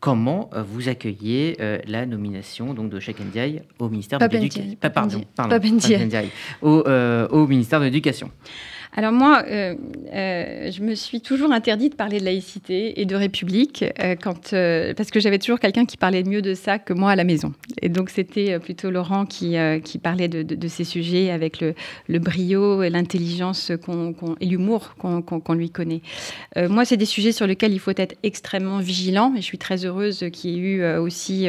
Comment 0.00 0.48
euh, 0.54 0.62
vous 0.62 0.88
accueillez 0.88 1.56
euh, 1.60 1.78
la 1.86 2.06
nomination 2.06 2.72
donc, 2.72 2.88
de 2.88 2.98
Cheikh 2.98 3.20
Ndiaye 3.20 3.62
au 3.78 3.90
ministère 3.90 4.18
de 4.18 4.26
l'Éducation 4.26 4.76
Pardon, 4.80 5.20
au, 6.62 6.82
euh, 6.86 7.28
au 7.28 7.46
ministère 7.46 7.80
de 7.80 7.84
l'Éducation 7.84 8.30
alors 8.92 9.12
moi, 9.12 9.44
euh, 9.46 9.74
euh, 10.12 10.70
je 10.72 10.82
me 10.82 10.94
suis 10.94 11.20
toujours 11.20 11.52
interdit 11.52 11.90
de 11.90 11.94
parler 11.94 12.18
de 12.18 12.24
laïcité 12.24 13.00
et 13.00 13.04
de 13.04 13.14
république 13.14 13.84
euh, 14.00 14.16
parce 14.94 15.10
que 15.10 15.20
j'avais 15.20 15.38
toujours 15.38 15.60
quelqu'un 15.60 15.84
qui 15.84 15.96
parlait 15.96 16.24
mieux 16.24 16.42
de 16.42 16.54
ça 16.54 16.80
que 16.80 16.92
moi 16.92 17.12
à 17.12 17.16
la 17.16 17.22
maison. 17.22 17.52
Et 17.82 17.88
donc 17.88 18.10
c'était 18.10 18.58
plutôt 18.58 18.90
Laurent 18.90 19.26
qui, 19.26 19.56
parlait 20.02 20.28
de, 20.28 20.68
ces 20.68 20.84
sujets 20.84 21.30
avec 21.30 21.60
le, 21.60 22.18
brio 22.18 22.82
et 22.82 22.90
l'intelligence 22.90 23.70
et 23.70 24.46
l'humour 24.46 24.94
qu'on 24.98 25.22
qu 25.22 25.54
lui 25.54 25.70
connaît. 25.70 26.02
Moi, 26.56 26.84
c'est 26.84 26.96
des 26.96 27.04
sujets 27.04 27.32
sur 27.32 27.46
lesquels 27.46 27.72
il 27.72 27.78
faut 27.78 27.92
être 27.96 28.16
extrêmement 28.22 28.78
vigilant 28.78 29.32
et 29.34 29.40
je 29.40 29.46
suis 29.46 29.58
très 29.58 29.84
heureuse 29.84 30.26
qu'il 30.32 30.50
y 30.50 30.54
ait 30.54 30.58
eu 30.58 30.84
aussi 30.96 31.48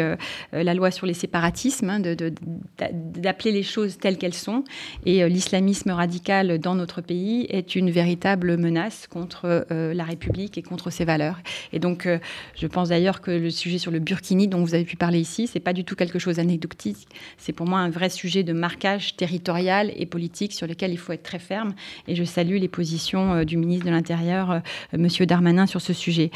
la 0.51 0.73
loi 0.73 0.91
sur 0.91 1.07
les 1.07 1.13
séparatismes, 1.13 1.89
hein, 1.89 1.99
d'appeler 1.99 3.51
les 3.51 3.63
choses 3.63 3.97
telles 3.97 4.17
qu'elles 4.17 4.33
sont. 4.33 4.63
Et 5.05 5.27
l'islamisme 5.27 5.91
radical 5.91 6.59
dans 6.59 6.75
notre 6.75 7.01
pays 7.01 7.30
est 7.49 7.75
une 7.75 7.91
véritable 7.91 8.57
menace 8.57 9.07
contre 9.07 9.65
euh, 9.71 9.93
la 9.93 10.03
République 10.03 10.57
et 10.57 10.61
contre 10.61 10.89
ses 10.89 11.05
valeurs. 11.05 11.39
Et 11.73 11.79
donc, 11.79 12.05
euh, 12.05 12.17
je 12.55 12.67
pense 12.67 12.89
d'ailleurs 12.89 13.21
que 13.21 13.31
le 13.31 13.49
sujet 13.49 13.77
sur 13.77 13.91
le 13.91 13.99
Burkini, 13.99 14.47
dont 14.47 14.61
vous 14.61 14.73
avez 14.73 14.83
pu 14.83 14.95
parler 14.95 15.19
ici, 15.19 15.47
c'est 15.47 15.59
pas 15.59 15.73
du 15.73 15.83
tout 15.83 15.95
quelque 15.95 16.19
chose 16.19 16.37
d'anecdotique. 16.37 17.07
C'est 17.37 17.53
pour 17.53 17.67
moi 17.67 17.79
un 17.79 17.89
vrai 17.89 18.09
sujet 18.09 18.43
de 18.43 18.53
marquage 18.53 19.15
territorial 19.15 19.91
et 19.95 20.05
politique 20.05 20.53
sur 20.53 20.67
lequel 20.67 20.91
il 20.91 20.97
faut 20.97 21.13
être 21.13 21.23
très 21.23 21.39
ferme. 21.39 21.73
Et 22.07 22.15
je 22.15 22.23
salue 22.23 22.57
les 22.57 22.67
positions 22.67 23.33
euh, 23.33 23.43
du 23.43 23.57
ministre 23.57 23.85
de 23.85 23.91
l'Intérieur, 23.91 24.61
Monsieur 24.97 25.25
Darmanin, 25.25 25.65
sur 25.65 25.81
ce 25.81 25.93
sujet. 25.93 26.31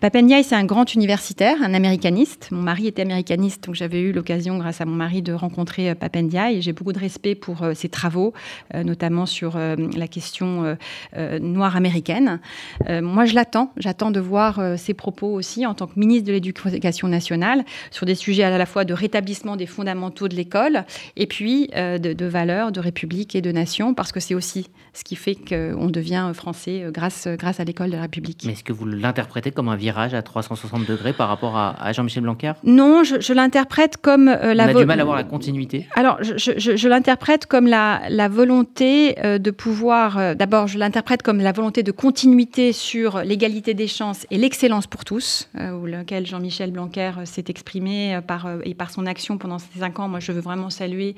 Papendiaï, 0.00 0.44
c'est 0.44 0.54
un 0.54 0.64
grand 0.64 0.94
universitaire, 0.94 1.56
un 1.62 1.74
américaniste. 1.74 2.48
Mon 2.50 2.62
mari 2.62 2.86
était 2.86 3.02
américaniste, 3.02 3.64
donc 3.64 3.74
j'avais 3.74 4.00
eu 4.00 4.12
l'occasion, 4.12 4.58
grâce 4.58 4.80
à 4.80 4.84
mon 4.84 4.96
mari, 4.96 5.22
de 5.22 5.32
rencontrer 5.32 5.94
Papendiaï. 5.94 6.62
J'ai 6.62 6.72
beaucoup 6.72 6.92
de 6.92 6.98
respect 6.98 7.34
pour 7.34 7.64
ses 7.74 7.88
travaux, 7.88 8.32
notamment 8.74 9.26
sur 9.26 9.56
la 9.56 10.08
question 10.08 10.39
euh, 10.46 10.74
euh, 11.16 11.38
noire 11.38 11.76
américaine. 11.76 12.40
Euh, 12.88 13.00
moi, 13.02 13.24
je 13.24 13.34
l'attends. 13.34 13.72
J'attends 13.76 14.10
de 14.10 14.20
voir 14.20 14.60
ses 14.76 14.94
propos 14.94 15.28
aussi 15.28 15.66
en 15.66 15.74
tant 15.74 15.86
que 15.86 15.98
ministre 15.98 16.26
de 16.28 16.32
l'Éducation 16.32 17.08
nationale 17.08 17.64
sur 17.90 18.06
des 18.06 18.14
sujets 18.14 18.44
à 18.44 18.56
la 18.56 18.66
fois 18.66 18.84
de 18.84 18.94
rétablissement 18.94 19.56
des 19.56 19.66
fondamentaux 19.66 20.28
de 20.28 20.36
l'école 20.36 20.84
et 21.16 21.26
puis 21.26 21.68
de, 21.68 22.12
de 22.12 22.26
valeurs, 22.26 22.72
de 22.72 22.80
république 22.80 23.34
et 23.34 23.40
de 23.40 23.52
nation, 23.52 23.94
parce 23.94 24.12
que 24.12 24.20
c'est 24.20 24.34
aussi 24.34 24.68
ce 24.92 25.04
qui 25.04 25.16
fait 25.16 25.34
qu'on 25.34 25.86
devient 25.86 26.30
français 26.34 26.86
grâce, 26.88 27.28
grâce 27.28 27.60
à 27.60 27.64
l'école 27.64 27.90
de 27.90 27.96
la 27.96 28.02
République. 28.02 28.42
Mais 28.46 28.52
est-ce 28.52 28.64
que 28.64 28.72
vous 28.72 28.86
l'interprétez 28.86 29.50
comme 29.50 29.68
un 29.68 29.76
virage 29.76 30.14
à 30.14 30.22
360 30.22 30.86
degrés 30.86 31.12
par 31.12 31.28
rapport 31.28 31.56
à, 31.56 31.80
à 31.82 31.92
Jean-Michel 31.92 32.22
Blanquer? 32.22 32.52
Non, 32.64 33.04
je, 33.04 33.20
je 33.20 33.32
l'interprète 33.32 33.96
comme 33.96 34.28
euh, 34.28 34.54
la. 34.54 34.66
On 34.66 34.68
a 34.68 34.74
du 34.74 34.86
mal 34.86 35.00
à 35.00 35.04
voir 35.04 35.16
la 35.16 35.24
continuité. 35.24 35.86
Alors, 35.94 36.18
je, 36.22 36.34
je, 36.36 36.76
je 36.76 36.88
l'interprète 36.88 37.46
comme 37.46 37.66
la, 37.66 38.02
la 38.08 38.28
volonté 38.28 39.18
euh, 39.24 39.38
de 39.38 39.50
pouvoir 39.50 40.18
euh, 40.30 40.34
d'abord, 40.34 40.66
je 40.66 40.78
l'interprète 40.78 41.22
comme 41.22 41.38
la 41.38 41.52
volonté 41.52 41.82
de 41.82 41.92
continuité 41.92 42.72
sur 42.72 43.18
l'égalité 43.18 43.74
des 43.74 43.88
chances 43.88 44.26
et 44.30 44.38
l'excellence 44.38 44.86
pour 44.86 45.04
tous, 45.04 45.48
euh, 45.58 45.72
où 45.72 45.86
lequel 45.86 46.26
Jean-Michel 46.26 46.70
Blanquer 46.70 47.12
euh, 47.18 47.24
s'est 47.24 47.44
exprimé 47.48 48.14
euh, 48.14 48.20
par, 48.20 48.48
et 48.64 48.74
par 48.74 48.90
son 48.90 49.06
action 49.06 49.38
pendant 49.38 49.58
ces 49.58 49.78
cinq 49.78 49.98
ans. 49.98 50.08
Moi, 50.08 50.20
je 50.20 50.32
veux 50.32 50.40
vraiment 50.40 50.70
saluer 50.70 51.14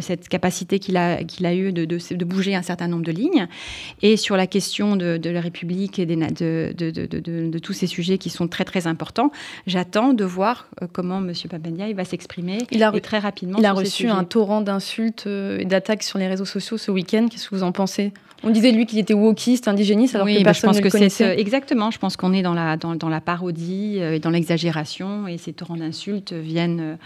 cette 0.00 0.28
capacité 0.28 0.78
qu'il 0.78 0.96
a, 0.96 1.22
qu'il 1.24 1.46
a 1.46 1.54
eue 1.54 1.72
de, 1.72 1.84
de, 1.84 1.98
de, 2.10 2.24
bouger 2.24 2.54
un 2.54 2.62
certain 2.62 2.88
nombre 2.88 3.04
de 3.04 3.12
lignes. 3.12 3.48
Et 4.02 4.16
sur 4.16 4.36
la 4.36 4.46
question 4.46 4.96
de, 4.96 5.16
de 5.16 5.30
la 5.30 5.40
République 5.40 5.98
et 5.98 6.06
des, 6.06 6.16
de, 6.16 6.72
de, 6.74 7.58
tous 7.58 7.72
ces 7.72 7.86
sujets 7.86 8.18
qui 8.18 8.30
sont 8.30 8.48
très, 8.48 8.64
très 8.64 8.86
importants, 8.86 9.30
j'attends 9.66 10.12
de 10.12 10.24
voir 10.24 10.68
comment 10.92 11.18
M. 11.18 11.32
Papendiaï 11.48 11.92
va 11.94 12.04
s'exprimer 12.04 12.58
il 12.70 12.82
a, 12.82 12.92
très 13.00 13.18
rapidement. 13.18 13.58
Il 13.58 13.66
a 13.66 13.72
reçu 13.72 14.08
un 14.08 14.24
torrent 14.24 14.60
d'insultes 14.60 15.26
et 15.26 15.64
d'attaques 15.64 16.02
sur 16.02 16.18
les 16.18 16.28
réseaux 16.28 16.44
sociaux 16.44 16.78
ce 16.78 16.90
week-end. 16.90 17.28
Qu'est-ce 17.30 17.48
que 17.48 17.54
vous 17.54 17.62
en 17.62 17.72
pensez? 17.72 18.12
On 18.42 18.50
disait 18.50 18.72
lui 18.72 18.86
qu'il 18.86 18.98
était 18.98 19.14
wokiste, 19.14 19.68
indigéniste, 19.68 20.14
alors 20.14 20.26
oui, 20.26 20.38
que 20.38 20.44
personne 20.44 20.70
je 20.70 20.74
pense 20.74 20.76
ne 20.76 20.80
que 20.80 20.86
le 20.86 20.90
connaissait. 20.90 21.40
Exactement, 21.40 21.90
je 21.90 21.98
pense 21.98 22.16
qu'on 22.16 22.32
est 22.32 22.42
dans 22.42 22.54
la, 22.54 22.76
dans, 22.76 22.94
dans 22.94 23.08
la 23.08 23.20
parodie 23.20 23.98
et 23.98 24.18
dans 24.18 24.30
l'exagération, 24.30 25.26
et 25.26 25.38
ces 25.38 25.52
torrents 25.52 25.76
d'insultes 25.76 26.32
viennent 26.32 26.98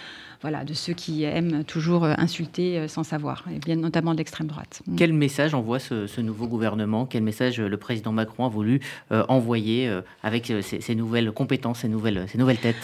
voilà, 0.45 0.63
de 0.63 0.75
ceux 0.75 0.93
qui 0.93 1.25
aiment 1.25 1.65
toujours 1.65 2.05
insulter 2.05 2.87
sans 2.87 3.03
savoir, 3.03 3.45
et 3.51 3.59
bien 3.59 3.77
notamment 3.77 4.13
de 4.13 4.19
l'extrême 4.19 4.47
droite. 4.47 4.83
Quel 4.95 5.15
message 5.15 5.55
envoie 5.55 5.79
ce, 5.79 6.07
ce, 6.07 6.21
nouveau 6.21 6.47
gouvernement? 6.47 7.07
Quel 7.07 7.23
message 7.23 7.59
le 7.61 7.77
président 7.79 8.13
Macron 8.13 8.45
a 8.45 8.51
voulu 8.51 8.81
euh, 9.11 9.25
envoyer 9.31 9.89
euh, 9.89 10.03
avec 10.23 10.53
ces, 10.61 10.95
nouvelles 10.95 11.33
compétences, 11.33 11.81
ces 11.81 11.89
nouvelles, 11.89 12.27
ces 12.31 12.37
nouvelles 12.37 12.59
têtes? 12.59 12.77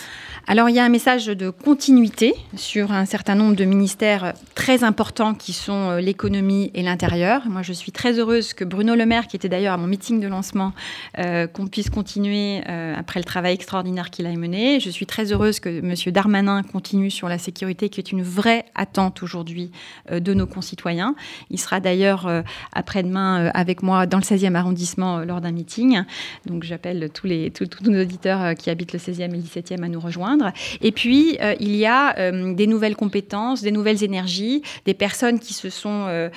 Alors, 0.46 0.70
il 0.70 0.74
y 0.74 0.78
a 0.78 0.84
un 0.84 0.88
message 0.88 1.26
de 1.26 1.50
continuité 1.50 2.34
sur 2.56 2.92
un 2.92 3.04
certain 3.04 3.34
nombre 3.34 3.54
de 3.56 3.64
ministères 3.64 4.32
très 4.54 4.84
importants 4.84 5.34
qui 5.34 5.52
sont 5.52 5.90
euh, 5.90 6.00
l'économie 6.00 6.70
et 6.74 6.82
l'intérieur. 6.82 7.42
Moi, 7.46 7.60
je 7.60 7.74
suis 7.74 7.92
très 7.92 8.18
heureuse 8.18 8.54
que 8.54 8.64
Bruno 8.64 8.94
Le 8.94 9.04
Maire, 9.04 9.26
qui 9.26 9.36
était 9.36 9.50
d'ailleurs 9.50 9.74
à 9.74 9.76
mon 9.76 9.86
meeting 9.86 10.18
de 10.18 10.28
lancement, 10.28 10.72
euh, 11.18 11.46
qu'on 11.46 11.66
puisse 11.66 11.90
continuer 11.90 12.62
euh, 12.68 12.94
après 12.96 13.20
le 13.20 13.24
travail 13.24 13.52
extraordinaire 13.52 14.10
qu'il 14.10 14.26
a 14.26 14.30
mené. 14.30 14.80
Je 14.80 14.88
suis 14.88 15.06
très 15.06 15.30
heureuse 15.30 15.60
que 15.60 15.68
M. 15.68 15.94
Darmanin 16.12 16.62
continue 16.62 17.10
sur 17.10 17.28
la 17.28 17.36
sécurité 17.36 17.49
qui 17.52 18.00
est 18.00 18.12
une 18.12 18.22
vraie 18.22 18.64
attente 18.74 19.22
aujourd'hui 19.22 19.70
euh, 20.10 20.20
de 20.20 20.34
nos 20.34 20.46
concitoyens. 20.46 21.14
Il 21.50 21.58
sera 21.58 21.80
d'ailleurs 21.80 22.26
euh, 22.26 22.42
après-demain 22.72 23.46
euh, 23.46 23.50
avec 23.54 23.82
moi 23.82 24.06
dans 24.06 24.18
le 24.18 24.22
16e 24.22 24.54
arrondissement 24.54 25.20
lors 25.20 25.40
d'un 25.40 25.52
meeting. 25.52 26.02
Donc 26.46 26.64
j'appelle 26.64 27.10
tous, 27.12 27.28
tous, 27.54 27.66
tous 27.66 27.90
nos 27.90 28.02
auditeurs 28.02 28.54
qui 28.54 28.70
habitent 28.70 28.92
le 28.92 28.98
16e 28.98 29.22
et 29.22 29.28
le 29.28 29.42
17e 29.42 29.82
à 29.82 29.88
nous 29.88 30.00
rejoindre. 30.00 30.52
Et 30.80 30.92
puis 30.92 31.38
il 31.60 31.76
y 31.76 31.86
a 31.86 32.32
des 32.32 32.66
nouvelles 32.66 32.96
compétences, 32.96 33.62
des 33.62 33.70
nouvelles 33.72 34.02
énergies, 34.04 34.62
des 34.84 34.94
personnes 34.94 35.38
qui 35.38 35.54
se 35.54 35.70
sont 35.70 36.30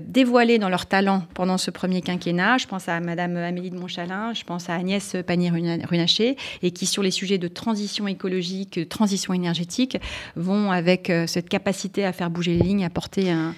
dévoilées 0.00 0.58
dans 0.58 0.68
leur 0.68 0.86
talent 0.86 1.24
pendant 1.34 1.58
ce 1.58 1.70
premier 1.70 2.02
quinquennat. 2.02 2.58
Je 2.58 2.66
pense 2.66 2.88
à 2.88 3.00
Madame 3.00 3.36
Amélie 3.36 3.70
de 3.70 3.78
Montchalin, 3.78 4.32
je 4.34 4.44
pense 4.44 4.68
à 4.68 4.74
Agnès 4.74 5.16
Pannier-Runacher 5.26 6.36
et 6.62 6.70
qui 6.70 6.86
sur 6.86 7.02
les 7.02 7.10
sujets 7.10 7.38
de 7.38 7.48
transition 7.48 8.08
écologique, 8.08 8.88
transition 8.88 9.34
énergétique 9.34 9.98
vont 10.36 10.51
vont 10.52 10.70
avec 10.70 11.10
euh, 11.10 11.26
cette 11.26 11.48
capacité 11.48 12.04
à 12.04 12.12
faire 12.12 12.30
bouger 12.30 12.54
les 12.54 12.64
lignes, 12.64 12.84
apporter 12.84 13.30
un, 13.30 13.54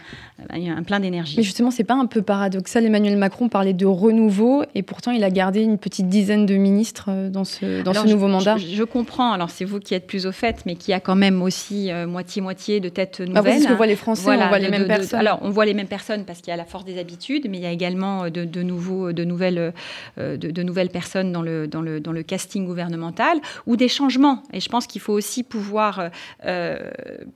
un 0.50 0.82
plein 0.82 1.00
d'énergie. 1.00 1.36
Mais 1.36 1.42
justement, 1.42 1.70
c'est 1.70 1.84
pas 1.84 1.94
un 1.94 2.06
peu 2.06 2.22
paradoxal 2.22 2.84
Emmanuel 2.84 3.16
Macron 3.16 3.48
parlait 3.48 3.72
de 3.72 3.86
renouveau 3.86 4.64
et 4.74 4.82
pourtant 4.82 5.12
il 5.12 5.22
a 5.22 5.30
gardé 5.30 5.62
une 5.62 5.78
petite 5.78 6.08
dizaine 6.08 6.46
de 6.46 6.56
ministres 6.56 7.06
euh, 7.08 7.30
dans 7.30 7.44
ce, 7.44 7.82
dans 7.82 7.94
ce 7.94 8.06
nouveau 8.06 8.26
je, 8.26 8.32
mandat. 8.32 8.56
Je, 8.56 8.66
je, 8.66 8.82
comprends, 8.82 9.32
alors 9.32 9.50
c'est 9.50 9.64
vous 9.64 9.80
qui 9.80 9.94
êtes 9.94 10.06
plus 10.06 10.26
au 10.26 10.32
fait, 10.32 10.62
mais 10.66 10.74
qui 10.74 10.92
a 10.92 11.00
quand 11.00 11.14
même 11.14 11.42
aussi 11.42 11.90
moitié-moitié 12.06 12.76
euh, 12.76 12.80
de 12.80 12.88
têtes 12.88 13.20
nouvelles. 13.20 13.36
Ah, 13.36 13.42
parce 13.42 13.66
que 13.66 13.72
voit 13.74 13.86
les 13.86 13.96
Français, 13.96 14.24
voilà, 14.24 14.46
on 14.46 14.48
voit 14.48 14.58
les 14.58 14.70
mêmes 14.70 14.82
de, 14.82 14.88
personnes. 14.88 15.20
alors, 15.20 15.38
on 15.42 15.50
voit 15.50 15.66
les 15.66 15.74
mêmes 15.74 15.86
personnes 15.86 16.24
parce 16.24 16.40
qu'il 16.40 16.50
y 16.50 16.54
a 16.54 16.56
la 16.56 16.64
force 16.64 16.84
des 16.84 16.98
habitudes, 16.98 17.46
mais 17.48 17.58
il 17.58 17.62
y 17.62 17.66
a 17.66 17.72
également 17.72 18.28
de, 18.28 18.44
de, 18.44 18.62
nouveaux, 18.62 19.12
de, 19.12 19.24
nouvelles, 19.24 19.72
de, 20.18 20.62
nouvelles 20.62 20.90
personnes 20.90 21.32
dans 21.32 21.42
le, 21.42 21.68
dans, 21.68 21.80
le, 21.80 22.00
dans 22.00 22.12
le 22.12 22.22
casting 22.22 22.66
gouvernemental 22.66 23.38
ou 23.66 23.76
des 23.76 23.88
changements. 23.88 24.42
Et 24.52 24.60
je 24.60 24.68
pense 24.68 24.86
qu'il 24.86 25.00
faut 25.00 25.12
aussi 25.12 25.42
pouvoir, 25.42 26.10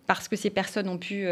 parce 0.06 0.28
que 0.28 0.36
ces 0.36 0.50
personnes 0.50 0.88
ont 0.88 0.98
pu 0.98 1.26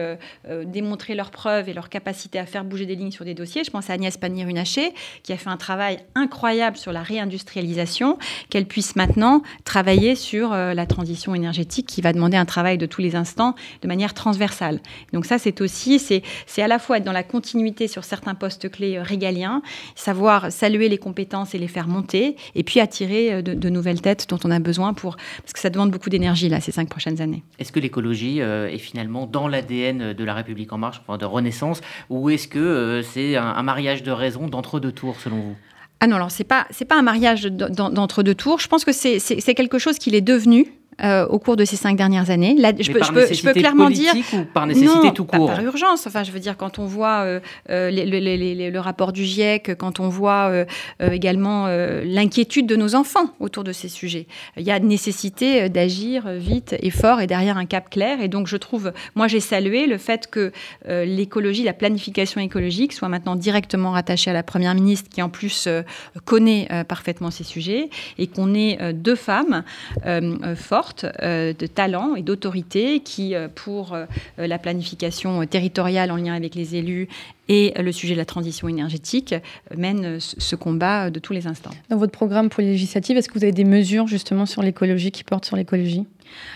démontrer 0.64 1.14
leurs 1.14 1.30
preuves 1.30 1.68
et 1.68 1.74
leur 1.74 1.88
capacité 1.88 2.38
à 2.38 2.46
faire 2.46 2.64
bouger 2.64 2.86
des 2.86 2.94
lignes 2.94 3.10
sur 3.10 3.24
des 3.24 3.34
dossiers, 3.34 3.64
je 3.64 3.70
pense 3.70 3.90
à 3.90 3.94
Agnès 3.94 4.16
Pannier-Runacher, 4.16 4.92
qui 5.22 5.32
a 5.32 5.36
fait 5.36 5.50
un 5.50 5.56
travail 5.56 5.98
incroyable 6.14 6.76
sur 6.76 6.92
la 6.92 7.02
réindustrialisation, 7.02 8.18
qu'elle 8.50 8.66
puisse 8.66 8.96
maintenant 8.96 9.42
travailler 9.64 10.14
sur 10.14 10.50
la 10.50 10.86
transition 10.86 11.34
énergétique 11.34 11.86
qui 11.86 12.00
va 12.00 12.12
demander 12.12 12.36
un 12.36 12.44
travail 12.44 12.78
de 12.78 12.86
tous 12.86 13.00
les 13.00 13.16
instants 13.16 13.54
de 13.82 13.88
manière 13.88 14.14
transversale. 14.14 14.80
Donc 15.12 15.26
ça, 15.26 15.38
c'est 15.38 15.60
aussi, 15.60 15.98
c'est 15.98 16.62
à 16.62 16.68
la 16.68 16.78
fois 16.78 16.98
être 16.98 17.04
dans 17.04 17.12
la 17.12 17.22
continuité 17.22 17.88
sur 17.88 18.04
certains 18.04 18.34
postes 18.34 18.70
clés 18.70 18.96
euh, 18.96 19.02
régaliens, 19.02 19.62
savoir 19.94 20.50
saluer 20.52 20.88
les 20.88 20.98
compétences 20.98 21.54
et 21.54 21.58
les 21.58 21.68
faire 21.68 21.88
monter, 21.88 22.36
et 22.54 22.62
puis 22.62 22.80
attirer 22.80 23.34
euh, 23.34 23.42
de, 23.42 23.68
nouvelles 23.68 24.00
têtes 24.00 24.26
dont 24.28 24.38
on 24.44 24.50
a 24.50 24.58
besoin 24.58 24.94
pour, 24.94 25.16
parce 25.16 25.52
que 25.52 25.58
ça 25.58 25.70
demande 25.70 25.90
beaucoup 25.90 26.10
d'énergie 26.10 26.48
là 26.48 26.60
ces 26.60 26.72
cinq 26.72 26.88
prochaines 26.88 27.20
années. 27.20 27.42
Est-ce 27.58 27.72
que 27.72 27.80
l'écologie 27.96 28.42
euh, 28.42 28.68
est 28.68 28.78
finalement 28.78 29.26
dans 29.26 29.48
l'ADN 29.48 30.12
de 30.12 30.24
la 30.24 30.34
République 30.34 30.72
en 30.72 30.78
marche, 30.78 31.00
de 31.18 31.24
Renaissance, 31.24 31.80
ou 32.10 32.28
est-ce 32.28 32.46
que 32.46 33.00
c'est 33.02 33.36
un, 33.36 33.62
mariage 33.62 34.02
de 34.02 34.10
raison 34.10 34.48
d'entre-deux 34.48 34.92
tours 34.92 35.18
selon 35.18 35.36
vous? 35.36 35.56
Ah 36.00 36.06
non, 36.06 36.16
alors 36.16 36.30
c'est 36.30 36.44
pas 36.44 36.66
c'est 36.70 36.84
pas 36.84 36.98
un 36.98 37.02
mariage 37.02 37.44
d'entre 37.44 38.22
deux 38.22 38.34
tours. 38.34 38.60
Je 38.60 38.68
pense 38.68 38.84
que 38.84 38.92
c'est 38.92 39.54
quelque 39.54 39.78
chose 39.78 39.98
qu'il 39.98 40.14
est 40.14 40.20
devenu 40.20 40.66
euh, 41.04 41.26
au 41.26 41.38
cours 41.38 41.56
de 41.56 41.66
ces 41.66 41.76
cinq 41.76 41.94
dernières 41.94 42.30
années. 42.30 42.56
je, 42.56 42.90
peux, 42.90 43.02
je, 43.02 43.12
peux, 43.12 43.26
je, 43.30 43.42
peux, 43.42 43.52
clairement 43.52 43.90
dire 43.90 44.14
ou 44.32 44.44
par 44.44 44.66
nécessité 44.66 45.12
tout 45.12 45.26
court. 45.26 45.48
Par, 45.48 45.62
urgence. 45.62 46.06
Enfin, 46.06 46.24
je 46.24 46.32
veux 46.32 46.40
dire 46.40 46.56
quand 46.56 46.78
on 46.78 46.86
voit 46.86 47.20
euh, 47.20 47.40
euh 47.68 47.90
le 47.90 48.78
rapport 48.78 49.12
du 49.12 49.24
GIEC, 49.24 49.76
quand 49.76 50.00
on 50.00 50.08
voit 50.08 50.48
euh, 50.48 50.64
également 51.00 51.66
l'inquiétude 52.02 52.66
de 52.66 52.76
nos 52.76 52.94
enfants 52.94 53.30
autour 53.40 53.62
de 53.62 53.72
ces 53.72 53.88
sujets, 53.88 54.26
il 54.56 54.62
y 54.62 54.70
a 54.70 54.78
nécessité 54.78 55.68
d'agir 55.68 56.28
vite 56.28 56.74
et 56.80 56.90
fort 56.90 57.20
et 57.20 57.26
derrière 57.26 57.58
un 57.58 57.66
cap 57.66 57.90
clair. 57.90 58.22
Et 58.22 58.28
donc, 58.28 58.46
je 58.46 58.56
trouve, 58.56 58.92
moi, 59.14 59.28
j'ai 59.28 59.40
salué 59.40 59.86
le 59.86 59.98
fait 59.98 60.28
que 60.30 60.50
l'écologie, 60.88 61.62
la 61.62 61.74
planification 61.74 62.40
écologique 62.40 62.94
soit 62.94 63.08
maintenant 63.08 63.36
directement 63.36 63.90
rattachée 63.90 64.30
à 64.30 64.34
la 64.34 64.42
première 64.42 64.74
ministre, 64.74 65.10
qui 65.10 65.20
en 65.20 65.28
plus 65.28 65.68
connaît 66.24 66.68
parfaitement 66.88 67.30
ces 67.30 67.44
sujets, 67.44 67.90
et 68.18 68.26
qu'on 68.28 68.54
ait 68.54 68.94
deux 68.94 69.16
femmes 69.16 69.62
fortes 70.54 70.85
euh, 71.22 71.52
de 71.52 71.66
talent 71.66 72.14
et 72.14 72.22
d'autorité 72.22 73.00
qui, 73.00 73.34
euh, 73.34 73.48
pour 73.52 73.94
euh, 73.94 74.06
la 74.38 74.58
planification 74.58 75.44
territoriale 75.46 76.10
en 76.10 76.16
lien 76.16 76.34
avec 76.34 76.54
les 76.54 76.76
élus 76.76 77.08
et 77.48 77.74
le 77.80 77.92
sujet 77.92 78.14
de 78.14 78.18
la 78.18 78.24
transition 78.24 78.68
énergétique, 78.68 79.34
mène 79.76 80.18
ce 80.20 80.56
combat 80.56 81.10
de 81.10 81.18
tous 81.18 81.32
les 81.32 81.46
instants. 81.46 81.70
Dans 81.90 81.96
votre 81.96 82.12
programme 82.12 82.48
pour 82.48 82.62
les 82.62 82.70
législatives, 82.70 83.16
est-ce 83.16 83.28
que 83.28 83.38
vous 83.38 83.44
avez 83.44 83.52
des 83.52 83.64
mesures 83.64 84.06
justement 84.06 84.46
sur 84.46 84.62
l'écologie 84.62 85.10
qui 85.10 85.24
portent 85.24 85.44
sur 85.44 85.56
l'écologie? 85.56 86.06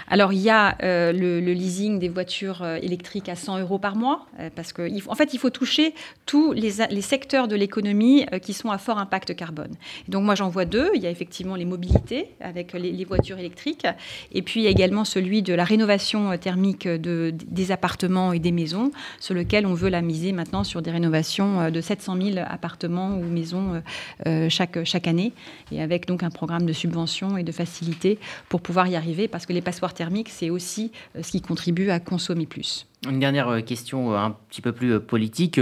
Alors, 0.08 0.32
il 0.32 0.40
y 0.40 0.50
a 0.50 0.76
euh, 0.82 1.12
le, 1.12 1.40
leasing 1.40 1.98
des 1.98 2.08
voitures 2.08 2.62
euh, 2.62 2.78
électriques 2.82 3.28
à 3.28 3.36
100 3.36 3.60
euros 3.60 3.78
par 3.78 3.96
mois, 3.96 4.26
euh, 4.38 4.50
parce 4.54 4.72
qu'en 4.72 4.86
en 5.08 5.14
fait, 5.14 5.34
il 5.34 5.38
faut 5.38 5.50
toucher 5.50 5.94
tous 6.26 6.52
les, 6.52 6.70
secteurs 7.00 7.48
de 7.48 7.56
l'économie 7.56 8.26
qui 8.42 8.52
sont 8.52 8.70
à 8.70 8.78
fort 8.78 8.98
impact 8.98 9.34
carbone. 9.34 9.74
donc, 10.08 10.24
moi, 10.24 10.34
j'en 10.34 10.48
vois 10.48 10.64
deux. 10.64 10.90
Il 10.94 11.02
y 11.02 11.06
a 11.06 11.10
effectivement 11.10 11.56
les 11.56 11.64
mobilités 11.64 12.30
avec 12.40 12.72
les, 12.72 13.04
voitures 13.04 13.38
électriques, 13.38 13.86
et 14.32 14.42
puis 14.42 14.60
il 14.60 14.64
y 14.64 14.66
a 14.66 14.70
également 14.70 15.04
celui 15.04 15.42
de 15.42 15.54
la 15.54 15.64
rénovation 15.64 16.36
thermique 16.36 16.86
de, 16.86 17.32
des 17.32 17.72
appartements 17.72 18.32
et 18.32 18.38
des 18.38 18.52
maisons, 18.52 18.90
sur 19.18 19.34
lequel 19.34 19.66
on 19.66 19.74
veut 19.74 19.88
la 19.88 20.02
miser 20.02 20.32
maintenant 20.32 20.62
sur 20.62 20.79
des 20.82 20.90
rénovations 20.90 21.70
de 21.70 21.80
700 21.80 22.16
000 22.16 22.38
appartements 22.46 23.16
ou 23.16 23.24
maisons 23.24 23.82
chaque, 24.48 24.84
chaque 24.84 25.06
année, 25.06 25.32
et 25.72 25.82
avec 25.82 26.06
donc 26.06 26.22
un 26.22 26.30
programme 26.30 26.66
de 26.66 26.72
subvention 26.72 27.36
et 27.36 27.42
de 27.42 27.52
facilité 27.52 28.18
pour 28.48 28.60
pouvoir 28.60 28.86
y 28.88 28.96
arriver, 28.96 29.28
parce 29.28 29.46
que 29.46 29.52
les 29.52 29.60
passoires 29.60 29.94
thermiques, 29.94 30.28
c'est 30.28 30.50
aussi 30.50 30.92
euh, 31.16 31.22
ce 31.22 31.30
qui 31.30 31.40
contribue 31.40 31.90
à 31.90 32.00
consommer 32.00 32.46
plus. 32.46 32.86
Une 33.08 33.18
dernière 33.18 33.48
euh, 33.48 33.60
question 33.60 34.12
euh, 34.12 34.16
un 34.16 34.36
petit 34.48 34.60
peu 34.60 34.72
plus 34.72 35.00
politique. 35.00 35.60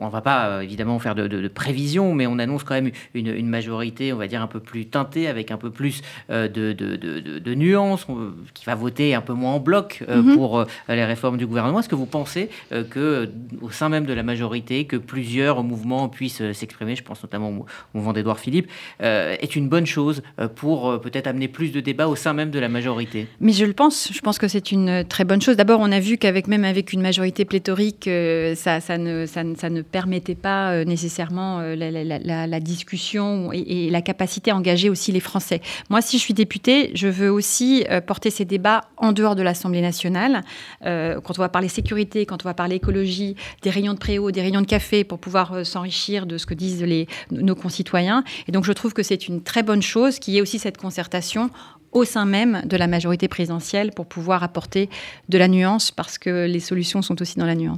On 0.00 0.06
ne 0.06 0.10
va 0.10 0.20
pas 0.20 0.48
euh, 0.48 0.60
évidemment 0.60 0.98
faire 0.98 1.14
de, 1.14 1.26
de, 1.26 1.48
prévisions, 1.48 2.14
mais 2.14 2.26
on 2.26 2.38
annonce 2.38 2.64
quand 2.64 2.74
même 2.74 2.90
une, 3.14 3.48
majorité, 3.48 4.12
on 4.12 4.16
va 4.16 4.26
dire, 4.26 4.42
un 4.42 4.46
peu 4.46 4.60
plus 4.60 4.86
teintée, 4.86 5.28
avec 5.28 5.50
un 5.50 5.56
peu 5.56 5.70
plus 5.70 6.02
euh, 6.30 6.48
de, 6.48 6.72
de, 6.72 7.54
nuances, 7.54 8.06
qui 8.54 8.64
va 8.64 8.74
voter 8.74 9.14
un 9.14 9.20
peu 9.20 9.32
moins 9.32 9.54
en 9.54 9.60
bloc 9.60 10.04
euh, 10.08 10.22
mhm. 10.22 10.34
pour 10.34 10.64
les 10.88 11.04
réformes 11.04 11.36
du 11.36 11.46
gouvernement. 11.46 11.80
Est-ce 11.80 11.88
que 11.88 11.94
vous 11.94 12.06
pensez 12.06 12.50
que 12.90 13.28
au 13.60 13.70
sein 13.70 13.88
même 13.88 14.06
de 14.06 14.12
la 14.12 14.22
majorité, 14.22 14.84
que 14.84 14.96
plusieurs 14.96 15.62
mouvements 15.64 16.08
puissent 16.08 16.42
s'exprimer, 16.52 16.94
je 16.94 17.02
pense 17.02 17.22
notamment 17.22 17.48
au 17.48 17.66
mouvement 17.94 18.12
d'Edouard 18.12 18.38
Philippe, 18.38 18.70
est 19.00 19.56
une 19.56 19.68
bonne 19.68 19.86
chose 19.86 20.22
pour 20.56 21.00
peut-être 21.00 21.26
amener 21.26 21.48
plus 21.48 21.72
de 21.72 21.80
débats 21.80 22.08
au 22.08 22.16
sein 22.16 22.32
même 22.32 22.50
de 22.50 22.58
la 22.58 22.68
majorité? 22.68 23.26
Mais 23.40 23.52
je 23.52 23.64
le 23.64 23.72
pense. 23.72 24.10
Je 24.12 24.20
pense 24.20 24.38
que 24.38 24.48
c'est 24.48 24.70
une 24.70 25.04
très 25.04 25.24
bonne 25.24 25.40
chose. 25.40 25.56
D'abord, 25.56 25.80
on 25.80 25.90
a 25.90 26.00
vu 26.00 26.18
qu'avec 26.18 26.46
même 26.46 26.64
avec 26.64 26.92
une 26.92 27.00
majorité 27.00 27.44
pléthorique, 27.44 28.08
ça, 28.54 28.80
ça, 28.80 28.98
ne, 28.98 29.26
ça, 29.26 29.42
ça 29.56 29.70
ne 29.70 29.82
permettait 29.88 30.34
pas 30.34 30.72
euh, 30.72 30.84
nécessairement 30.84 31.60
euh, 31.60 31.74
la, 31.76 32.60
discussion 32.60 33.50
et, 33.52 33.90
la 33.90 34.02
capacité 34.02 34.50
à 34.50 34.56
engager 34.56 34.90
aussi 34.90 35.12
les 35.12 35.20
Français. 35.20 35.60
Moi, 35.90 36.00
si 36.00 36.18
je 36.18 36.22
suis 36.22 36.34
députée, 36.34 36.90
je 36.94 37.08
veux 37.08 37.30
aussi 37.30 37.84
euh, 37.90 38.00
porter 38.00 38.30
ces 38.30 38.44
débats 38.44 38.82
en 38.96 39.12
dehors 39.12 39.36
de 39.36 39.42
l'Assemblée 39.42 39.80
nationale. 39.80 40.42
quand 40.82 41.38
on 41.38 41.42
va 41.42 41.48
parler 41.48 41.68
sécurité, 41.68 42.26
quand 42.26 42.44
on 42.44 42.48
va 42.48 42.54
parler 42.54 42.76
écologie, 42.76 43.36
des 43.62 43.70
réunions 43.70 43.94
de 43.94 43.98
préau, 43.98 44.30
des 44.30 44.42
réunions 44.42 44.60
de 44.60 44.66
café 44.66 45.04
pour 45.04 45.18
pouvoir 45.18 45.64
s'enrichir 45.64 46.26
de 46.26 46.38
ce 46.38 46.46
que 46.46 46.54
disent 46.54 46.84
nos 47.30 47.54
concitoyens. 47.54 48.24
Et 48.46 48.52
donc, 48.52 48.64
je 48.64 48.72
trouve 48.72 48.92
que 48.92 49.02
c'est 49.02 49.28
une 49.28 49.42
très 49.42 49.62
bonne 49.62 49.82
chose 49.82 50.18
qu'il 50.18 50.34
y 50.34 50.38
ait 50.38 50.40
aussi 50.40 50.58
cette 50.58 50.78
concertation 50.78 51.50
au 51.92 52.04
sein 52.04 52.26
même 52.26 52.62
de 52.64 52.76
la 52.76 52.86
majorité 52.86 53.28
présidentielle 53.28 53.92
pour 53.92 54.06
pouvoir 54.06 54.42
apporter 54.42 54.88
de 55.28 55.38
la 55.38 55.48
nuance 55.48 55.90
parce 55.90 56.18
que 56.18 56.46
les 56.46 56.60
solutions 56.60 57.02
sont 57.02 57.20
aussi 57.22 57.38
dans 57.38 57.46
la 57.46 57.54
nuance. 57.54 57.76